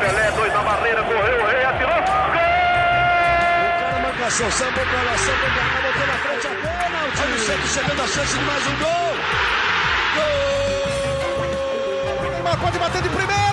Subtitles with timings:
[0.00, 1.94] Pelé, dois na barreira, correu, o rei atirou.
[1.94, 2.02] Gol!
[3.70, 6.50] O cara marcação, sambou pra lá, sambou pra cá, botou na frente a.
[7.22, 9.14] Olha o Santos chegando a chance de mais um gol.
[10.16, 10.24] Gol!
[12.32, 13.44] Neymar pode bater de primeira.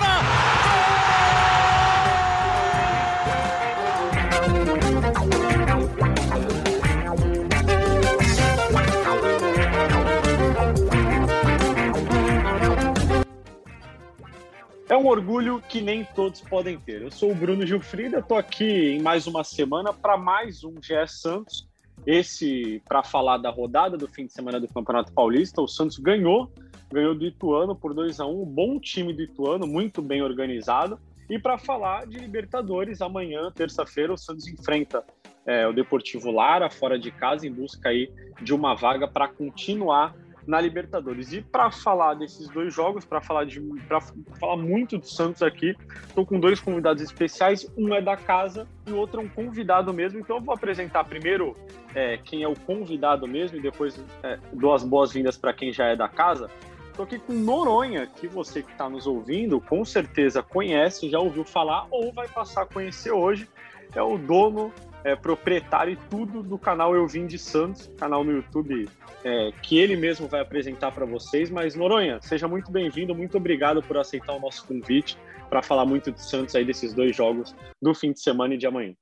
[15.02, 17.02] Um orgulho que nem todos podem ter.
[17.02, 20.94] Eu sou o Bruno Gilfrida, estou aqui em mais uma semana para mais um GE
[21.08, 21.68] Santos.
[22.06, 25.60] Esse para falar da rodada do fim de semana do Campeonato Paulista.
[25.60, 26.52] O Santos ganhou,
[26.92, 31.00] ganhou do Ituano por 2 a 1 um bom time do Ituano, muito bem organizado.
[31.28, 35.02] E para falar de Libertadores, amanhã, terça-feira, o Santos enfrenta
[35.44, 38.08] é, o Deportivo Lara, fora de casa, em busca aí
[38.40, 40.14] de uma vaga para continuar
[40.46, 41.32] na Libertadores.
[41.32, 45.74] E para falar desses dois jogos, para falar de para falar muito do Santos aqui,
[46.06, 47.70] estou com dois convidados especiais.
[47.76, 50.18] Um é da casa e o outro é um convidado mesmo.
[50.18, 51.56] Então eu vou apresentar primeiro
[51.94, 55.86] é, quem é o convidado mesmo e depois é, dou as boas-vindas para quem já
[55.86, 56.50] é da casa.
[56.92, 61.42] Estou aqui com Noronha, que você que está nos ouvindo com certeza conhece, já ouviu
[61.42, 63.48] falar ou vai passar a conhecer hoje.
[63.94, 64.72] É o dono,
[65.04, 68.88] é, proprietário e tudo do canal Eu Vim de Santos, canal no YouTube
[69.24, 71.50] é, que ele mesmo vai apresentar para vocês.
[71.50, 75.16] Mas, Noronha, seja muito bem-vindo, muito obrigado por aceitar o nosso convite
[75.48, 78.66] para falar muito de Santos aí desses dois jogos do fim de semana e de
[78.66, 78.94] amanhã.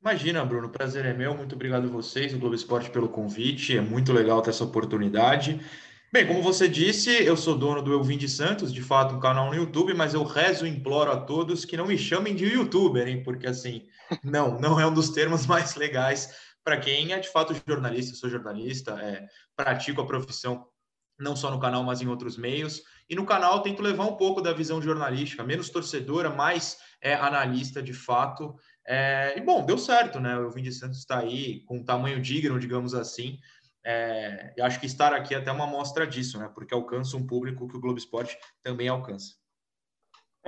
[0.00, 1.34] Imagina, Bruno, prazer é meu.
[1.34, 3.76] Muito obrigado a vocês, o Globo Esporte, pelo convite.
[3.76, 5.60] É muito legal ter essa oportunidade.
[6.12, 9.20] Bem, como você disse, eu sou dono do Eu Vim de Santos, de fato, um
[9.20, 12.46] canal no YouTube, mas eu rezo e imploro a todos que não me chamem de
[12.46, 13.22] youtuber, hein?
[13.22, 13.86] Porque assim,
[14.22, 18.14] não, não é um dos termos mais legais para quem é de fato jornalista.
[18.14, 20.66] Sou jornalista, é, pratico a profissão
[21.18, 22.82] não só no canal, mas em outros meios.
[23.10, 27.82] E no canal tento levar um pouco da visão jornalística, menos torcedora, mais é, analista
[27.82, 28.54] de fato.
[28.86, 30.36] É, e bom, deu certo, né?
[30.36, 33.38] O Eu Vim de Santos está aí com um tamanho digno, digamos assim.
[33.84, 36.50] É, eu acho que estar aqui é até uma mostra disso, né?
[36.54, 39.34] Porque alcança um público que o Globo Esporte também alcança.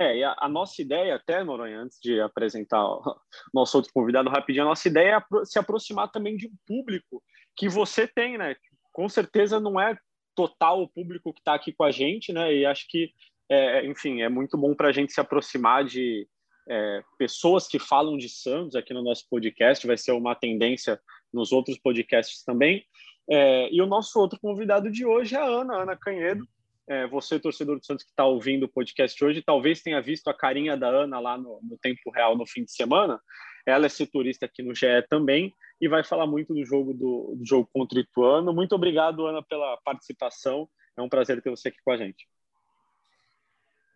[0.01, 3.01] É, e a, a, nossa ideia, até, Noronha, antes de apresentar o
[3.53, 7.21] nosso outro convidado rapidinho, a nossa ideia é se aproximar também de um público
[7.55, 8.55] que você tem, né?
[8.91, 9.95] Com certeza não é
[10.35, 12.51] total o público que está aqui com a gente, né?
[12.51, 13.11] E acho que,
[13.47, 16.27] é, enfim, é muito bom para a gente se aproximar de
[16.67, 20.99] é, pessoas que falam de Santos aqui no nosso podcast, vai ser uma tendência
[21.31, 22.83] nos outros podcasts também.
[23.29, 26.43] É, e o nosso outro convidado de hoje é a Ana, Ana Canhedo.
[26.91, 30.33] É, você, torcedor do Santos que está ouvindo o podcast hoje, talvez tenha visto a
[30.33, 33.17] carinha da Ana lá no, no, tempo real no fim de semana.
[33.65, 37.45] Ela é setorista aqui no GE também e vai falar muito do jogo do, do
[37.45, 38.53] jogo contra o Ituano.
[38.53, 40.67] Muito obrigado, Ana, pela participação.
[40.97, 42.27] É um prazer ter você aqui com a gente.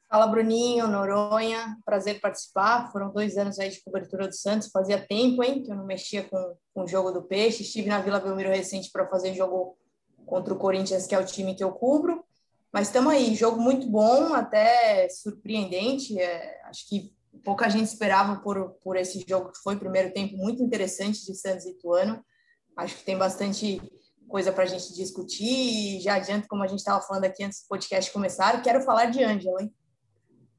[0.10, 2.90] Fala, Bruninho, Noronha, prazer participar.
[2.94, 4.72] Foram dois anos aí de cobertura do Santos.
[4.72, 7.64] Fazia tempo, hein, que eu não mexia com, com o jogo do Peixe.
[7.64, 9.78] Estive na Vila Belmiro recente para fazer jogo
[10.26, 12.24] contra o Corinthians, que é o time que eu cubro.
[12.76, 16.20] Mas estamos aí, jogo muito bom, até surpreendente.
[16.20, 17.10] É, acho que
[17.42, 21.64] pouca gente esperava por, por esse jogo que foi primeiro tempo muito interessante de Santos
[21.66, 22.22] e Ituano.
[22.76, 23.82] Acho que tem bastante
[24.28, 25.46] coisa para a gente discutir.
[25.46, 29.06] E já adianto, como a gente estava falando aqui antes do podcast começar, quero falar
[29.06, 29.74] de Ângelo, hein?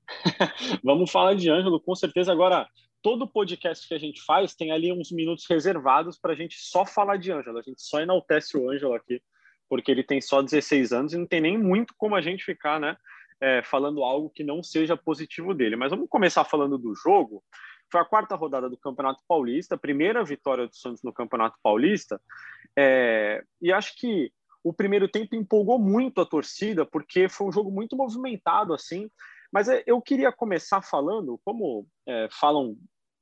[0.83, 2.33] Vamos falar de Ângelo, com certeza.
[2.33, 2.67] Agora,
[3.03, 6.87] todo podcast que a gente faz tem ali uns minutos reservados para a gente só
[6.87, 7.59] falar de Ângelo.
[7.59, 9.21] A gente só enaltece o Ângelo aqui,
[9.69, 12.81] porque ele tem só 16 anos e não tem nem muito como a gente ficar,
[12.81, 12.97] né?
[13.41, 15.77] É, falando algo que não seja positivo dele.
[15.77, 17.43] Mas vamos começar falando do jogo.
[17.91, 22.21] Foi a quarta rodada do Campeonato Paulista, primeira vitória do Santos no Campeonato Paulista.
[22.77, 24.33] É, e acho que
[24.65, 29.09] o primeiro tempo empolgou muito a torcida, porque foi um jogo muito movimentado, assim.
[29.53, 32.77] Mas é, eu queria começar falando, como é, falam,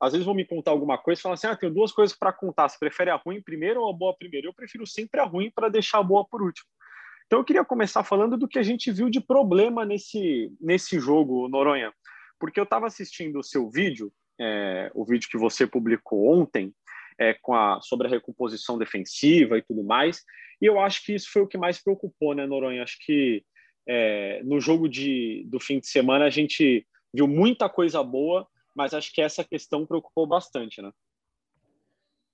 [0.05, 2.33] às vezes vão me contar alguma coisa e falam assim: ah, tenho duas coisas para
[2.33, 2.69] contar.
[2.69, 4.49] Você prefere a ruim primeiro ou a boa primeiro?
[4.49, 6.69] Eu prefiro sempre a ruim para deixar a boa por último.
[7.27, 11.49] Então eu queria começar falando do que a gente viu de problema nesse, nesse jogo,
[11.49, 11.93] Noronha.
[12.39, 16.73] Porque eu estava assistindo o seu vídeo, é, o vídeo que você publicou ontem,
[17.19, 20.23] é, com a, sobre a recomposição defensiva e tudo mais,
[20.61, 22.83] e eu acho que isso foi o que mais preocupou, né, Noronha?
[22.83, 23.45] Acho que
[23.89, 28.93] é, no jogo de, do fim de semana a gente viu muita coisa boa, mas
[28.95, 30.91] acho que essa questão preocupou bastante, né?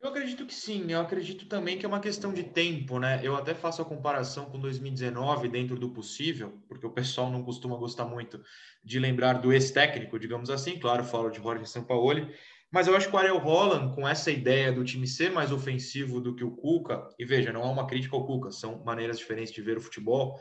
[0.02, 3.20] Eu acredito que sim, eu acredito também que é uma questão de tempo, né?
[3.22, 7.76] Eu até faço a comparação com 2019 dentro do possível, porque o pessoal não costuma
[7.76, 8.42] gostar muito
[8.82, 12.34] de lembrar do ex-técnico, digamos assim, claro, falo de Jorge Sampaoli,
[12.72, 16.18] Mas eu acho que o Ariel Holland, com essa ideia do time ser mais ofensivo
[16.18, 19.52] do que o Cuca, e veja, não é uma crítica ao Cuca, são maneiras diferentes
[19.52, 20.40] de ver o futebol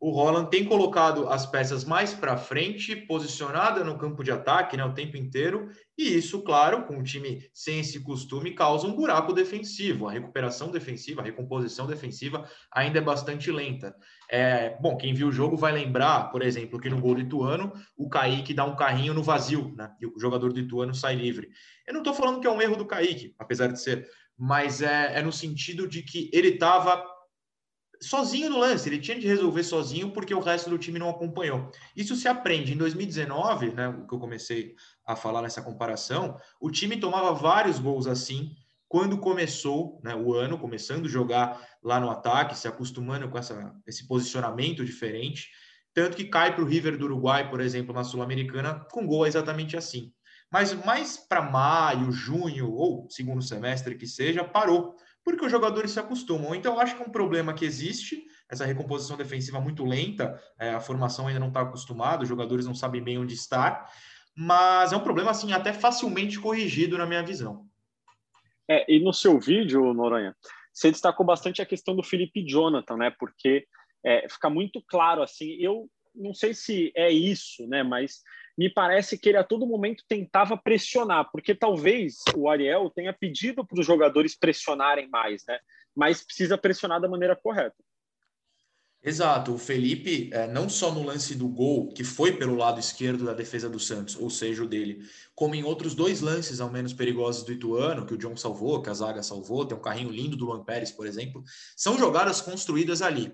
[0.00, 4.82] o Roland tem colocado as peças mais para frente, posicionada no campo de ataque né,
[4.82, 9.34] o tempo inteiro, e isso, claro, com o time sem esse costume, causa um buraco
[9.34, 10.08] defensivo.
[10.08, 13.94] A recuperação defensiva, a recomposição defensiva ainda é bastante lenta.
[14.30, 17.70] É, bom, quem viu o jogo vai lembrar, por exemplo, que no gol do Ituano,
[17.94, 21.50] o Kaique dá um carrinho no vazio, né, e o jogador do Ituano sai livre.
[21.86, 24.08] Eu não estou falando que é um erro do Kaique, apesar de ser,
[24.38, 27.04] mas é, é no sentido de que ele estava
[28.02, 31.70] sozinho no lance, ele tinha de resolver sozinho porque o resto do time não acompanhou.
[31.94, 32.72] Isso se aprende.
[32.72, 34.74] Em 2019, né, que eu comecei
[35.06, 38.54] a falar nessa comparação, o time tomava vários gols assim
[38.88, 43.72] quando começou né, o ano, começando a jogar lá no ataque, se acostumando com essa,
[43.86, 45.48] esse posicionamento diferente.
[45.94, 49.76] Tanto que cai para o River do Uruguai, por exemplo, na Sul-Americana, com gol exatamente
[49.76, 50.12] assim.
[50.50, 56.00] Mas mais para maio, junho ou segundo semestre que seja, parou porque os jogadores se
[56.00, 56.54] acostumam.
[56.54, 60.70] Então, eu acho que é um problema que existe, essa recomposição defensiva muito lenta, é,
[60.70, 63.90] a formação ainda não está acostumada, os jogadores não sabem bem onde estar,
[64.36, 67.66] mas é um problema, assim, até facilmente corrigido na minha visão.
[68.68, 70.34] É, e no seu vídeo, Noronha,
[70.72, 73.10] você destacou bastante a questão do Felipe Jonathan, né?
[73.18, 73.66] Porque
[74.04, 77.82] é, fica muito claro, assim, eu não sei se é isso, né?
[77.82, 78.22] Mas
[78.60, 83.66] me parece que ele a todo momento tentava pressionar, porque talvez o Ariel tenha pedido
[83.66, 85.58] para os jogadores pressionarem mais, né?
[85.96, 87.82] Mas precisa pressionar da maneira correta.
[89.02, 93.24] Exato, o Felipe, é, não só no lance do gol, que foi pelo lado esquerdo
[93.24, 96.92] da defesa do Santos, ou seja, o dele, como em outros dois lances, ao menos
[96.92, 100.36] perigosos do Ituano, que o John salvou, que a zaga salvou, tem um carrinho lindo
[100.36, 101.42] do Luan Pérez, por exemplo,
[101.74, 103.32] são jogadas construídas ali.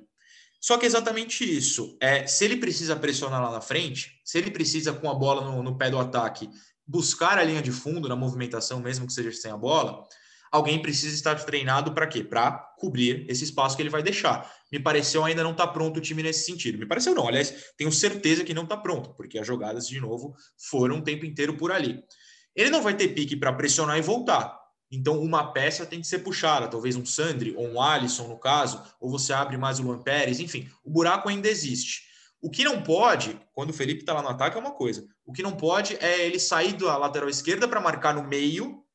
[0.61, 1.97] Só que é exatamente isso.
[2.01, 5.63] É, se ele precisa pressionar lá na frente, se ele precisa com a bola no,
[5.63, 6.51] no pé do ataque
[6.87, 10.05] buscar a linha de fundo na movimentação, mesmo que seja sem a bola,
[10.51, 12.23] alguém precisa estar treinado para quê?
[12.23, 14.51] Para cobrir esse espaço que ele vai deixar.
[14.71, 16.79] Me pareceu ainda não está pronto o time nesse sentido.
[16.79, 20.35] Me pareceu não, aliás, tenho certeza que não está pronto, porque as jogadas de novo
[20.57, 22.03] foram o tempo inteiro por ali.
[22.55, 24.66] Ele não vai ter pique para pressionar e voltar.
[24.91, 28.83] Então, uma peça tem que ser puxada, talvez um Sandri ou um Alisson, no caso,
[29.01, 32.03] ou você abre mais o Luan Pérez, enfim, o buraco ainda existe.
[32.41, 35.07] O que não pode, quando o Felipe está lá no ataque, é uma coisa.
[35.25, 38.87] O que não pode é ele sair da lateral esquerda para marcar no meio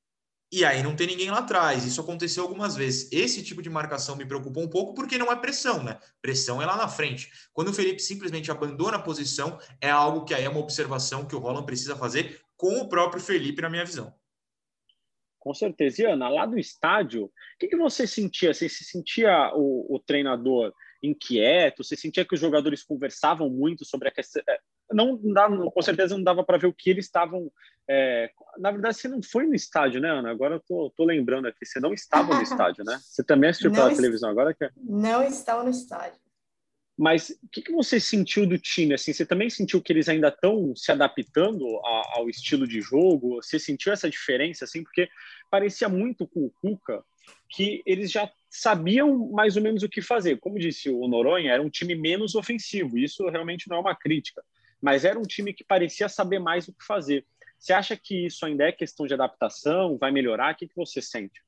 [0.53, 1.85] e aí não tem ninguém lá atrás.
[1.85, 3.09] Isso aconteceu algumas vezes.
[3.11, 5.97] Esse tipo de marcação me preocupou um pouco porque não é pressão, né?
[6.21, 7.31] Pressão é lá na frente.
[7.53, 11.35] Quando o Felipe simplesmente abandona a posição, é algo que aí é uma observação que
[11.35, 14.13] o Roland precisa fazer com o próprio Felipe, na minha visão.
[15.41, 16.03] Com certeza.
[16.03, 18.53] E Ana, lá do estádio, o que, que você sentia?
[18.53, 20.71] Você se sentia o, o, treinador
[21.01, 21.83] inquieto?
[21.83, 24.43] Você sentia que os jogadores conversavam muito sobre a questão?
[24.47, 24.59] É,
[24.93, 27.51] não, não com certeza não dava para ver o que eles estavam.
[27.89, 28.29] É...
[28.59, 30.29] Na verdade, você não foi no estádio, né, Ana?
[30.29, 31.65] Agora eu tô, tô lembrando aqui.
[31.65, 32.99] Você não estava no estádio, né?
[33.01, 34.53] Você também assistiu pela televisão agora?
[34.53, 34.65] Que...
[34.65, 36.19] É não estava no estádio.
[37.01, 38.93] Mas o que, que, você sentiu do time?
[38.93, 43.41] Assim, você também sentiu que eles ainda estão se adaptando a, ao estilo de jogo?
[43.41, 44.65] Você sentiu essa diferença?
[44.65, 45.09] Assim, porque
[45.49, 47.03] parecia muito com o Cuca
[47.49, 50.39] que eles já sabiam mais ou menos o que fazer.
[50.39, 52.95] Como disse o Noronha, era um time menos ofensivo.
[52.99, 54.43] Isso realmente não é uma crítica,
[54.79, 57.25] mas era um time que parecia saber mais o que fazer.
[57.57, 59.97] Você acha que isso ainda é questão de adaptação?
[59.97, 60.53] Vai melhorar?
[60.53, 61.41] O que, que você sente?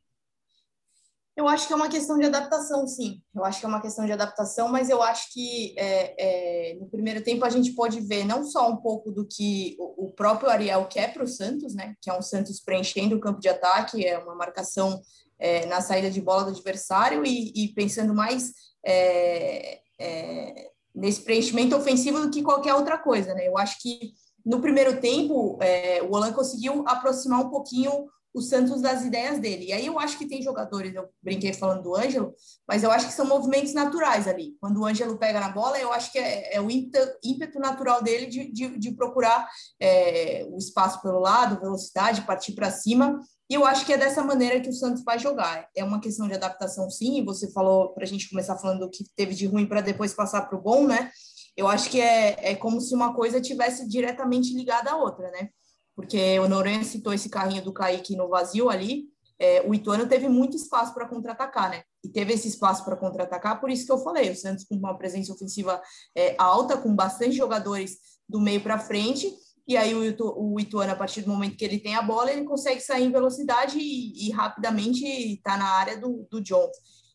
[1.35, 3.21] Eu acho que é uma questão de adaptação, sim.
[3.33, 6.87] Eu acho que é uma questão de adaptação, mas eu acho que é, é, no
[6.87, 10.49] primeiro tempo a gente pode ver não só um pouco do que o, o próprio
[10.49, 11.95] Ariel quer para o Santos, né?
[11.99, 15.01] Que é um Santos preenchendo o campo de ataque, é uma marcação
[15.39, 18.53] é, na saída de bola do adversário e, e pensando mais
[18.85, 23.47] é, é, nesse preenchimento ofensivo do que qualquer outra coisa, né?
[23.47, 24.13] Eu acho que
[24.45, 29.65] no primeiro tempo é, o Olan conseguiu aproximar um pouquinho o Santos das ideias dele.
[29.65, 32.33] E aí eu acho que tem jogadores, eu brinquei falando do Ângelo,
[32.67, 34.55] mas eu acho que são movimentos naturais ali.
[34.59, 38.25] Quando o Ângelo pega na bola, eu acho que é, é o ímpeto natural dele
[38.25, 39.47] de, de, de procurar
[39.79, 43.19] é, o espaço pelo lado, velocidade, partir para cima.
[43.49, 45.67] E eu acho que é dessa maneira que o Santos vai jogar.
[45.75, 47.23] É uma questão de adaptação, sim.
[47.25, 50.41] Você falou, para a gente começar falando do que teve de ruim para depois passar
[50.43, 51.11] para o bom, né?
[51.55, 55.49] Eu acho que é, é como se uma coisa tivesse diretamente ligada à outra, né?
[55.95, 59.05] Porque o Noronha citou esse carrinho do Kaique no vazio ali,
[59.39, 61.83] é, o Ituano teve muito espaço para contra-atacar, né?
[62.03, 64.97] E teve esse espaço para contra-atacar, por isso que eu falei, o Santos com uma
[64.97, 65.81] presença ofensiva
[66.15, 67.97] é, alta, com bastante jogadores
[68.27, 69.33] do meio para frente,
[69.67, 72.31] e aí o, Itu, o Ituano, a partir do momento que ele tem a bola,
[72.31, 76.69] ele consegue sair em velocidade e, e rapidamente está na área do, do John.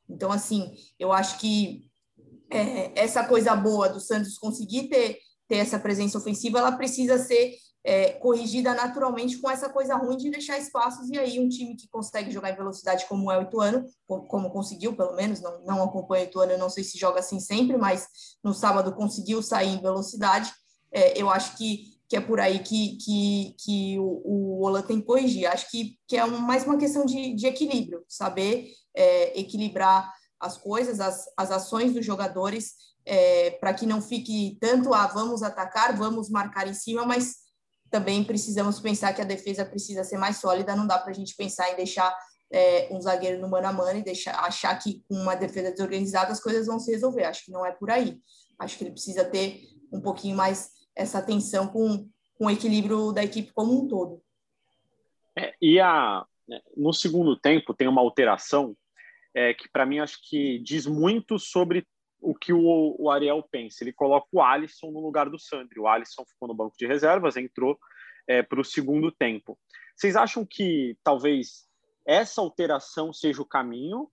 [0.09, 1.87] Então, assim, eu acho que
[2.51, 5.19] é, essa coisa boa do Santos conseguir ter
[5.49, 7.55] ter essa presença ofensiva, ela precisa ser
[7.85, 11.89] é, corrigida naturalmente com essa coisa ruim de deixar espaços, e aí um time que
[11.89, 16.25] consegue jogar em velocidade como é o Ituano, como conseguiu, pelo menos, não, não acompanha
[16.25, 18.09] o Ituano, não sei se joga assim sempre, mas
[18.43, 20.53] no sábado conseguiu sair em velocidade,
[20.93, 25.01] é, eu acho que, que é por aí que, que, que o, o Ola tem
[25.01, 25.47] que corrigir.
[25.47, 30.57] Acho que, que é um, mais uma questão de, de equilíbrio, saber é, equilibrar as
[30.57, 35.43] coisas, as, as ações dos jogadores, é, para que não fique tanto a ah, vamos
[35.43, 37.48] atacar, vamos marcar em cima, mas
[37.91, 41.35] também precisamos pensar que a defesa precisa ser mais sólida, não dá para a gente
[41.37, 42.15] pensar em deixar
[42.51, 46.33] é, um zagueiro no mano a mano e deixar, achar que com uma defesa desorganizada
[46.33, 47.25] as coisas vão se resolver.
[47.25, 48.19] Acho que não é por aí.
[48.59, 53.23] Acho que ele precisa ter um pouquinho mais essa atenção com, com o equilíbrio da
[53.23, 54.23] equipe como um todo.
[55.37, 58.77] É, e a, né, no segundo tempo tem uma alteração
[59.35, 61.87] é, que para mim acho que diz muito sobre
[62.21, 63.83] o que o, o, Ariel pensa.
[63.83, 65.79] Ele coloca o Alisson no lugar do Sandri.
[65.79, 67.79] O Alisson ficou no banco de reservas, entrou
[68.27, 69.59] é, para o segundo tempo.
[69.97, 71.67] Vocês acham que talvez
[72.07, 74.11] essa alteração seja o caminho?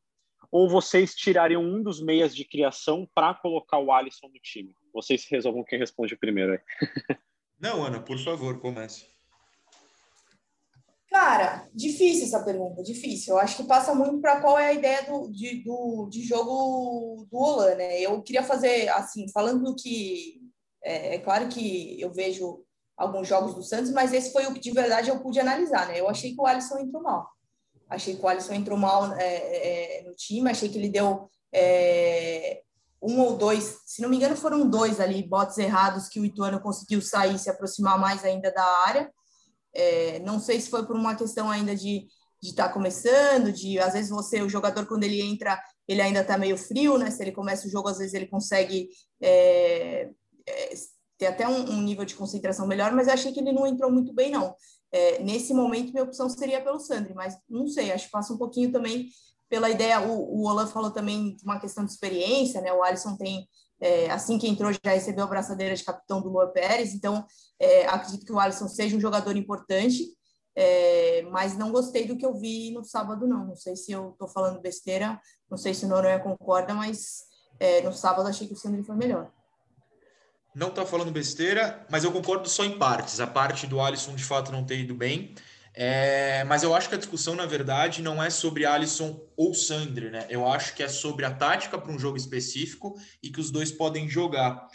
[0.51, 4.75] Ou vocês tirariam um dos meias de criação para colocar o Alisson no time?
[4.93, 6.59] Vocês resolvam quem responde primeiro aí.
[7.59, 9.14] Não, Ana, por favor, comece.
[11.15, 13.35] Cara, difícil essa pergunta, difícil.
[13.35, 17.25] Eu acho que passa muito para qual é a ideia do, de, do, de jogo
[17.31, 18.01] do Olan, né?
[18.01, 20.41] Eu queria fazer, assim, falando que
[20.83, 22.65] é, é, claro que eu vejo
[22.97, 25.97] alguns jogos do Santos, mas esse foi o que de verdade eu pude analisar, né?
[25.97, 27.29] Eu achei que o Alisson entrou mal.
[27.89, 32.61] Achei que o Alisson entrou mal é, é, no time, achei que ele deu é,
[33.01, 36.59] um ou dois, se não me engano, foram dois ali, botes errados que o Ituano
[36.59, 39.09] conseguiu sair, se aproximar mais ainda da área.
[39.75, 42.07] É, não sei se foi por uma questão ainda de
[42.41, 46.37] estar tá começando, de às vezes você, o jogador, quando ele entra, ele ainda está
[46.37, 47.11] meio frio, né?
[47.11, 48.89] Se ele começa o jogo, às vezes ele consegue
[49.21, 50.09] é,
[50.47, 50.73] é,
[51.17, 54.13] ter até um, um, nível de concentração melhor, mas achei que ele não entrou muito
[54.13, 54.55] bem, não.
[54.91, 58.37] É, nesse momento, minha opção seria pelo Sandri, mas não sei, acho que passa um
[58.37, 59.09] pouquinho também
[59.49, 60.01] pela ideia.
[60.01, 62.71] O, o Olaf falou também de uma questão de experiência, né?
[62.73, 63.47] O Alisson tem
[63.85, 67.23] é, assim que entrou, já recebeu a braçadeira de capitão do Lua Pérez, então
[67.59, 70.07] é, acredito que o Alisson seja um jogador importante,
[70.55, 73.45] é, mas não gostei do que eu vi no sábado, não.
[73.45, 77.25] Não sei se eu estou falando besteira, não sei se o Noronha concorda, mas
[77.59, 79.31] é, no sábado achei que o Sandri foi melhor.
[80.55, 83.19] Não está falando besteira, mas eu concordo só em partes.
[83.19, 85.35] A parte do Alisson, de fato, não ter ido bem.
[85.77, 90.09] É, mas eu acho que a discussão, na verdade, não é sobre Alisson ou Sandri,
[90.09, 90.25] né?
[90.29, 93.73] Eu acho que é sobre a tática para um jogo específico e que os dois
[93.73, 94.67] podem jogar.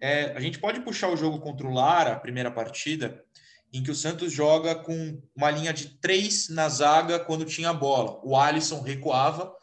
[0.00, 3.24] É, a gente pode puxar o jogo contra o Lara, a primeira partida,
[3.72, 7.74] em que o Santos joga com uma linha de três na zaga quando tinha a
[7.74, 8.20] bola.
[8.24, 9.54] O Alisson recuava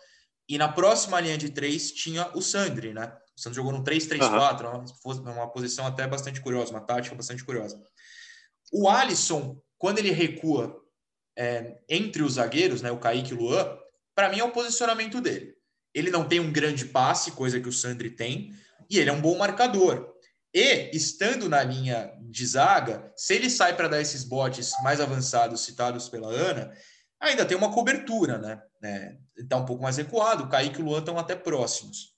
[0.47, 3.11] e na próxima linha de três tinha o Sandri, né?
[3.35, 5.31] O Santos jogou no 3-3-4, uhum.
[5.33, 7.81] uma posição até bastante curiosa, uma tática bastante curiosa.
[8.71, 10.84] O Alisson, quando ele recua
[11.37, 13.77] é, entre os zagueiros, né, o Kaique e o Luan,
[14.15, 15.55] para mim é o posicionamento dele.
[15.93, 18.53] Ele não tem um grande passe, coisa que o Sandri tem,
[18.89, 20.13] e ele é um bom marcador.
[20.53, 25.61] E, estando na linha de zaga, se ele sai para dar esses botes mais avançados
[25.61, 26.71] citados pela Ana,
[27.19, 28.61] ainda tem uma cobertura, né?
[28.83, 29.17] É,
[29.55, 32.13] um pouco mais recuado, o Kaique e o Luan estão até próximos.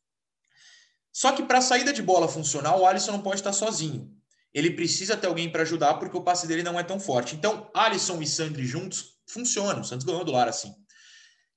[1.12, 4.17] Só que para a saída de bola funcional, o Alisson não pode estar sozinho
[4.54, 7.36] ele precisa ter alguém para ajudar porque o passe dele não é tão forte.
[7.36, 9.82] Então, Alisson e Sandri juntos funcionam.
[9.82, 10.74] O Santos ganhou do Lar assim.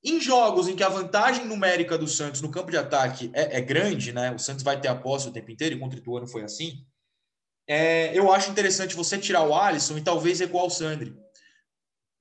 [0.03, 3.61] Em jogos em que a vantagem numérica do Santos no campo de ataque é, é
[3.61, 4.33] grande, né?
[4.33, 6.85] O Santos vai ter a posse o tempo inteiro, e contra o Ituano foi assim.
[7.69, 11.15] É, eu acho interessante você tirar o Alisson e talvez recuar o Sandri.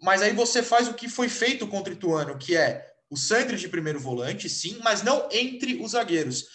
[0.02, 3.58] Mas aí você faz o que foi feito contra o Ituano, que é o Sandri
[3.58, 6.46] de primeiro volante, sim, mas não entre os zagueiros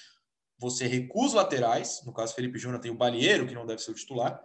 [0.58, 3.90] você recua os laterais, no caso Felipe Júnior tem o Balieiro, que não deve ser
[3.90, 4.40] o titular,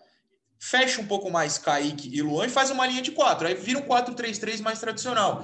[0.59, 3.79] fecha um pouco mais Kaique e Luan e faz uma linha de quatro, aí vira
[3.79, 5.43] um 4-3-3 mais tradicional.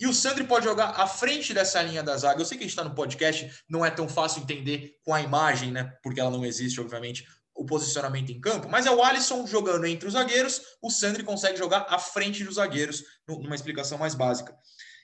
[0.00, 2.40] E o Sandri pode jogar à frente dessa linha da zaga.
[2.40, 5.20] Eu sei que a gente está no podcast, não é tão fácil entender com a
[5.20, 5.92] imagem, né?
[6.04, 10.06] Porque ela não existe, obviamente, o posicionamento em campo, mas é o Alisson jogando entre
[10.06, 14.56] os zagueiros, o Sandri consegue jogar à frente dos zagueiros, numa explicação mais básica.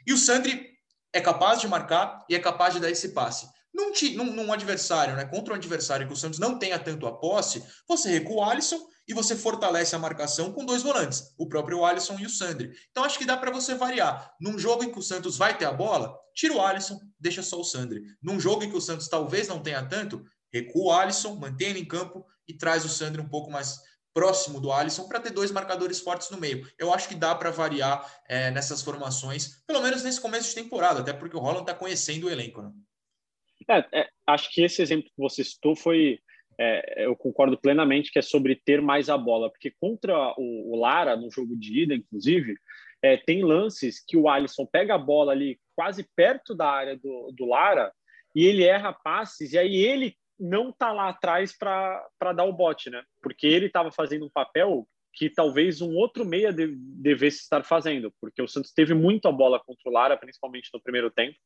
[0.06, 0.70] E o Sandri
[1.12, 3.48] é capaz de marcar e é capaz de dar esse passe.
[3.74, 7.12] Num, num, num, adversário, né, contra um adversário que o Santos não tenha tanto a
[7.12, 11.84] posse, você recua o Alisson e você fortalece a marcação com dois volantes, o próprio
[11.84, 12.72] Alisson e o Sandri.
[12.90, 14.32] Então acho que dá para você variar.
[14.40, 17.60] Num jogo em que o Santos vai ter a bola, tira o Alisson, deixa só
[17.60, 18.02] o Sandri.
[18.22, 21.80] Num jogo em que o Santos talvez não tenha tanto, recua o Alisson, mantém ele
[21.80, 23.80] em campo e traz o Sandri um pouco mais
[24.14, 26.66] próximo do Alisson para ter dois marcadores fortes no meio.
[26.78, 31.00] Eu acho que dá para variar é, nessas formações, pelo menos nesse começo de temporada,
[31.00, 32.62] até porque o Roland está conhecendo o elenco.
[32.62, 32.70] Né?
[33.68, 36.18] É, é, acho que esse exemplo que você citou foi
[36.58, 40.80] é, eu concordo plenamente que é sobre ter mais a bola, porque contra o, o
[40.80, 42.54] Lara, no jogo de ida, inclusive,
[43.02, 47.32] é, tem lances que o Alisson pega a bola ali quase perto da área do,
[47.36, 47.92] do Lara
[48.34, 52.90] e ele erra passes, e aí ele não tá lá atrás para dar o bote,
[52.90, 53.02] né?
[53.22, 58.12] Porque ele estava fazendo um papel que talvez um outro meia de, devesse estar fazendo,
[58.20, 61.36] porque o Santos teve muito a bola contra o Lara, principalmente no primeiro tempo,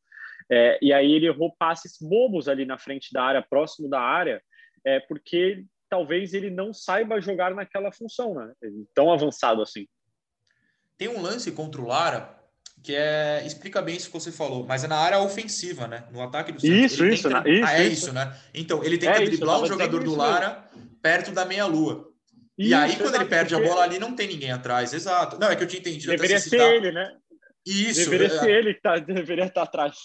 [0.50, 4.42] é, e aí ele errou passes bobos ali na frente da área, próximo da área,
[4.84, 8.52] é, porque talvez ele não saiba jogar naquela função, né?
[8.94, 9.86] Tão avançado assim.
[10.96, 12.38] Tem um lance contra o Lara
[12.82, 16.04] que é explica bem isso que você falou, mas é na área ofensiva, né?
[16.12, 16.76] No ataque do Santos.
[16.76, 17.48] Isso, isso, tenta...
[17.48, 18.36] isso, ah, é isso, isso, né?
[18.54, 20.64] Então, ele tenta é driblar o jogador do Lara
[21.02, 22.08] perto da meia-lua.
[22.56, 23.68] E aí, quando ele perde porque...
[23.68, 24.92] a bola ali, não tem ninguém atrás.
[24.92, 25.38] Exato.
[25.38, 26.10] Não, é que eu tinha entendido.
[26.10, 27.16] Deveria ser ele, né?
[27.64, 28.10] Isso.
[28.10, 28.30] Deveria é...
[28.30, 29.96] ser ele que tá, deveria estar atrás.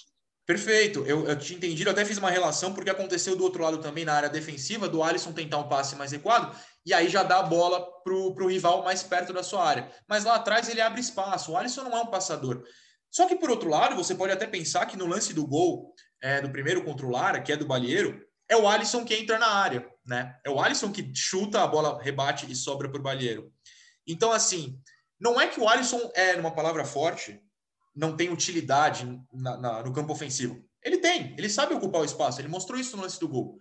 [0.45, 4.03] Perfeito, eu, eu tinha entendido, até fiz uma relação, porque aconteceu do outro lado também
[4.03, 6.53] na área defensiva, do Alisson tentar um passe mais recuado,
[6.85, 9.89] e aí já dá a bola para o rival mais perto da sua área.
[10.05, 11.53] Mas lá atrás ele abre espaço.
[11.53, 12.61] O Alisson não é um passador.
[13.09, 16.41] Só que, por outro lado, você pode até pensar que no lance do gol é,
[16.41, 18.19] do primeiro contra o Lara, que é do Balieiro,
[18.49, 20.35] é o Alisson que entra na área, né?
[20.43, 23.51] É o Alisson que chuta, a bola rebate e sobra para o Balieiro.
[24.05, 24.77] Então, assim,
[25.19, 27.39] não é que o Alisson é, numa palavra forte,
[27.95, 30.63] não tem utilidade na, na, no campo ofensivo.
[30.83, 33.57] Ele tem, ele sabe ocupar o espaço, ele mostrou isso no lance do gol.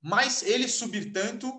[0.00, 1.52] Mas ele subir tanto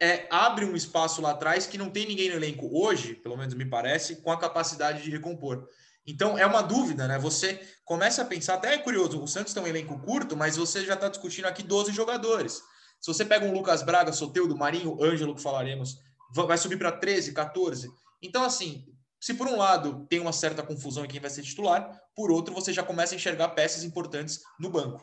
[0.00, 3.54] é, abre um espaço lá atrás que não tem ninguém no elenco hoje, pelo menos
[3.54, 5.66] me parece, com a capacidade de recompor.
[6.06, 7.18] Então é uma dúvida, né?
[7.18, 10.84] Você começa a pensar, até é curioso, o Santos tem um elenco curto, mas você
[10.84, 12.60] já está discutindo aqui 12 jogadores.
[13.00, 15.98] Se você pega um Lucas Braga, Soteudo, Marinho, Ângelo, que falaremos,
[16.34, 17.90] vai subir para 13, 14.
[18.22, 18.86] Então, assim,
[19.24, 22.52] se por um lado tem uma certa confusão em quem vai ser titular, por outro
[22.52, 25.02] você já começa a enxergar peças importantes no banco.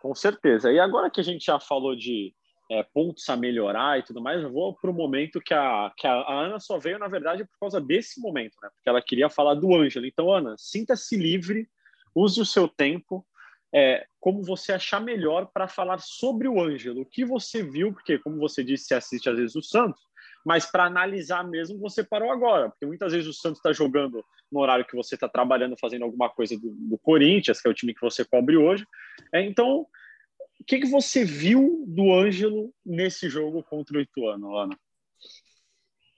[0.00, 0.72] Com certeza.
[0.72, 2.34] E agora que a gente já falou de
[2.70, 6.06] é, pontos a melhorar e tudo mais, eu vou para o momento que, a, que
[6.06, 8.70] a, a, Ana só veio, na verdade, por causa desse momento, né?
[8.74, 10.06] Porque ela queria falar do Ângelo.
[10.06, 11.68] Então, Ana, sinta-se livre,
[12.14, 13.22] use o seu tempo,
[13.70, 17.02] é, como você achar melhor para falar sobre o Ângelo.
[17.02, 20.08] O que você viu, porque, como você disse, você assiste às vezes o Santos,
[20.44, 24.60] mas para analisar mesmo, você parou agora, porque muitas vezes o Santos está jogando no
[24.60, 27.94] horário que você está trabalhando, fazendo alguma coisa do, do, Corinthians, que é o time
[27.94, 28.86] que você cobre hoje.
[29.32, 29.86] É, então,
[30.60, 34.78] o que, que você viu do Ângelo nesse jogo contra o Ituano, Ana?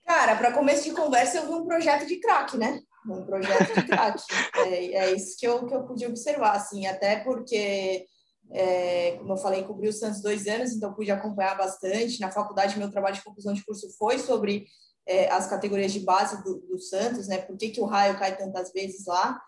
[0.07, 2.81] Cara, para começo de conversa, eu vi um projeto de craque, né?
[3.07, 4.23] Um projeto de craque.
[4.57, 8.05] é, é, isso que eu, que eu pude observar, assim, até porque,
[8.53, 12.21] é, como eu falei, cobri o Santos dois anos, então pude acompanhar bastante.
[12.21, 14.67] Na faculdade, meu trabalho de conclusão de curso foi sobre
[15.07, 17.39] é, as categorias de base do, do, Santos, né?
[17.39, 19.41] Por que, que o raio cai tantas vezes lá?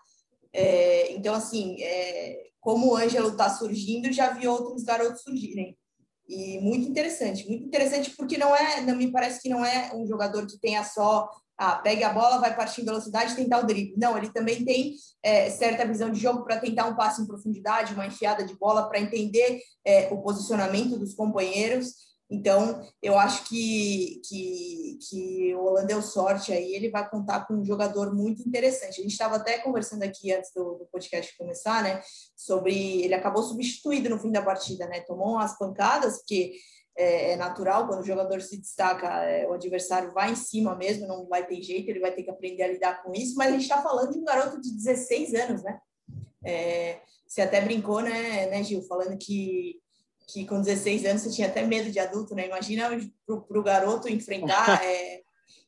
[0.53, 5.77] É, então, assim, é, como o Ângelo está surgindo, já vi outros garotos surgirem.
[6.27, 10.07] E muito interessante, muito interessante porque não é, não me parece que não é um
[10.07, 13.95] jogador que tenha só ah, pegue a bola, vai partir em velocidade tentar o drible.
[13.97, 17.93] Não, ele também tem é, certa visão de jogo para tentar um passe em profundidade,
[17.93, 24.19] uma enfiada de bola para entender é, o posicionamento dos companheiros então, eu acho que,
[24.27, 28.99] que, que o Holanda deu sorte aí, ele vai contar com um jogador muito interessante.
[28.99, 32.01] A gente estava até conversando aqui antes do, do, podcast começar, né,
[32.35, 36.53] sobre ele acabou substituído no fim da partida, né, tomou umas pancadas, porque
[36.95, 41.07] é, é natural, quando o jogador se destaca, é, o adversário vai em cima mesmo,
[41.07, 43.51] não vai ter jeito, ele vai ter que aprender a lidar com isso, mas a
[43.51, 45.79] gente está falando de um garoto de 16 anos, né,
[46.43, 49.81] é, você até brincou, né, né, Gil, falando que
[50.27, 52.47] que com 16 anos você tinha até medo de adulto, né?
[52.47, 52.89] Imagina
[53.25, 55.21] para o garoto enfrentar é,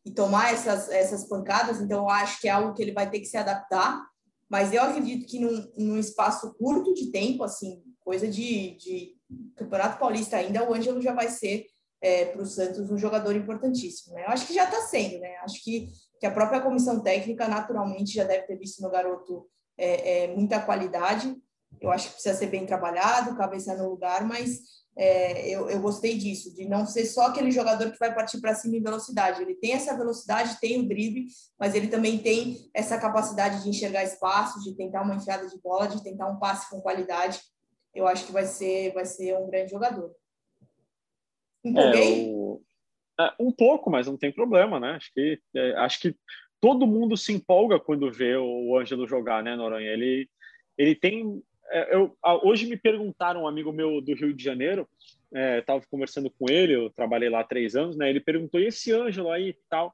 [0.06, 1.82] e tomar essas, essas pancadas.
[1.82, 4.02] Então, eu acho que é algo que ele vai ter que se adaptar.
[4.50, 9.15] Mas eu acredito que num, num espaço curto de tempo, assim, coisa de, de
[9.56, 11.66] Campeonato Paulista ainda, o Ângelo já vai ser
[12.02, 14.16] é, para o Santos um jogador importantíssimo.
[14.16, 14.24] Né?
[14.26, 15.38] Eu acho que já está sendo, né?
[15.38, 15.88] Acho que,
[16.20, 20.62] que a própria comissão técnica naturalmente já deve ter visto no garoto é, é, muita
[20.62, 21.36] qualidade
[21.82, 24.60] eu acho que precisa ser bem trabalhado, cabeça no lugar, mas
[24.98, 28.56] é, eu, eu gostei disso, de não ser só aquele jogador que vai partir para
[28.56, 29.42] cima em velocidade.
[29.42, 31.28] Ele tem essa velocidade, tem o drible,
[31.60, 35.88] mas ele também tem essa capacidade de enxergar espaços, de tentar uma enfiada de bola,
[35.88, 37.42] de tentar um passe com qualidade.
[37.96, 40.14] Eu acho que vai ser, vai ser um grande jogador.
[41.64, 42.28] Empolguei?
[42.28, 42.62] É, o...
[43.20, 44.92] é, um pouco, mas não tem problema, né?
[44.92, 46.16] Acho que, é, acho que
[46.60, 49.90] todo mundo se empolga quando vê o Ângelo jogar, né, Noronha?
[49.90, 50.30] Ele,
[50.78, 54.88] ele tem é, eu, hoje me perguntaram um amigo meu do Rio de Janeiro,
[55.60, 58.10] estava é, conversando com ele, eu trabalhei lá há três anos, né?
[58.10, 59.94] Ele perguntou e esse Ângelo aí e tal,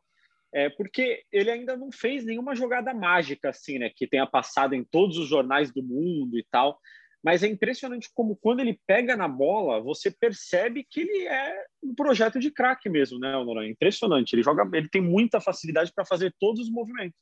[0.53, 3.89] é, porque ele ainda não fez nenhuma jogada mágica assim, né?
[3.89, 6.77] Que tenha passado em todos os jornais do mundo e tal.
[7.23, 11.93] Mas é impressionante como quando ele pega na bola, você percebe que ele é um
[11.93, 13.69] projeto de craque mesmo, né, Noronha?
[13.69, 14.33] Impressionante.
[14.33, 17.19] Ele joga, ele tem muita facilidade para fazer todos os movimentos.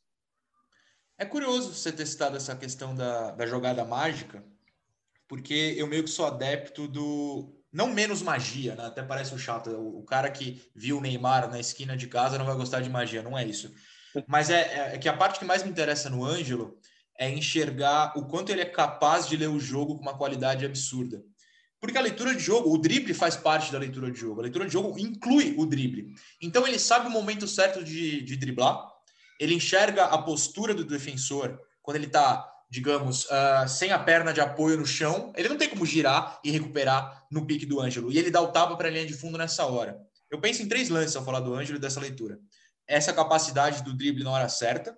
[1.18, 4.42] É curioso você ter citado essa questão da, da jogada mágica,
[5.28, 8.86] porque eu meio que sou adepto do não menos magia, né?
[8.86, 9.70] Até parece o chato.
[9.70, 12.90] O, o, cara que viu o Neymar na esquina de casa não vai gostar de
[12.90, 13.74] magia, não é isso.
[14.28, 16.79] Mas é, é, é que a parte que mais me interessa no Ângelo
[17.20, 21.22] é enxergar o quanto ele é capaz de ler o jogo com uma qualidade absurda.
[21.80, 24.40] Porque a leitura de jogo, o drible faz parte da leitura de jogo.
[24.40, 26.16] A leitura de jogo inclui o drible.
[26.42, 28.90] Então ele sabe o momento certo de, de driblar,
[29.40, 34.40] ele enxerga a postura do defensor quando ele está digamos, uh, sem a perna de
[34.40, 38.12] apoio no chão, ele não tem como girar e recuperar no pique do Ângelo.
[38.12, 40.00] E ele dá o tapa para a linha de fundo nessa hora.
[40.30, 42.40] Eu penso em três lances ao falar do Ângelo e dessa leitura.
[42.88, 44.96] Essa capacidade do drible na hora certa.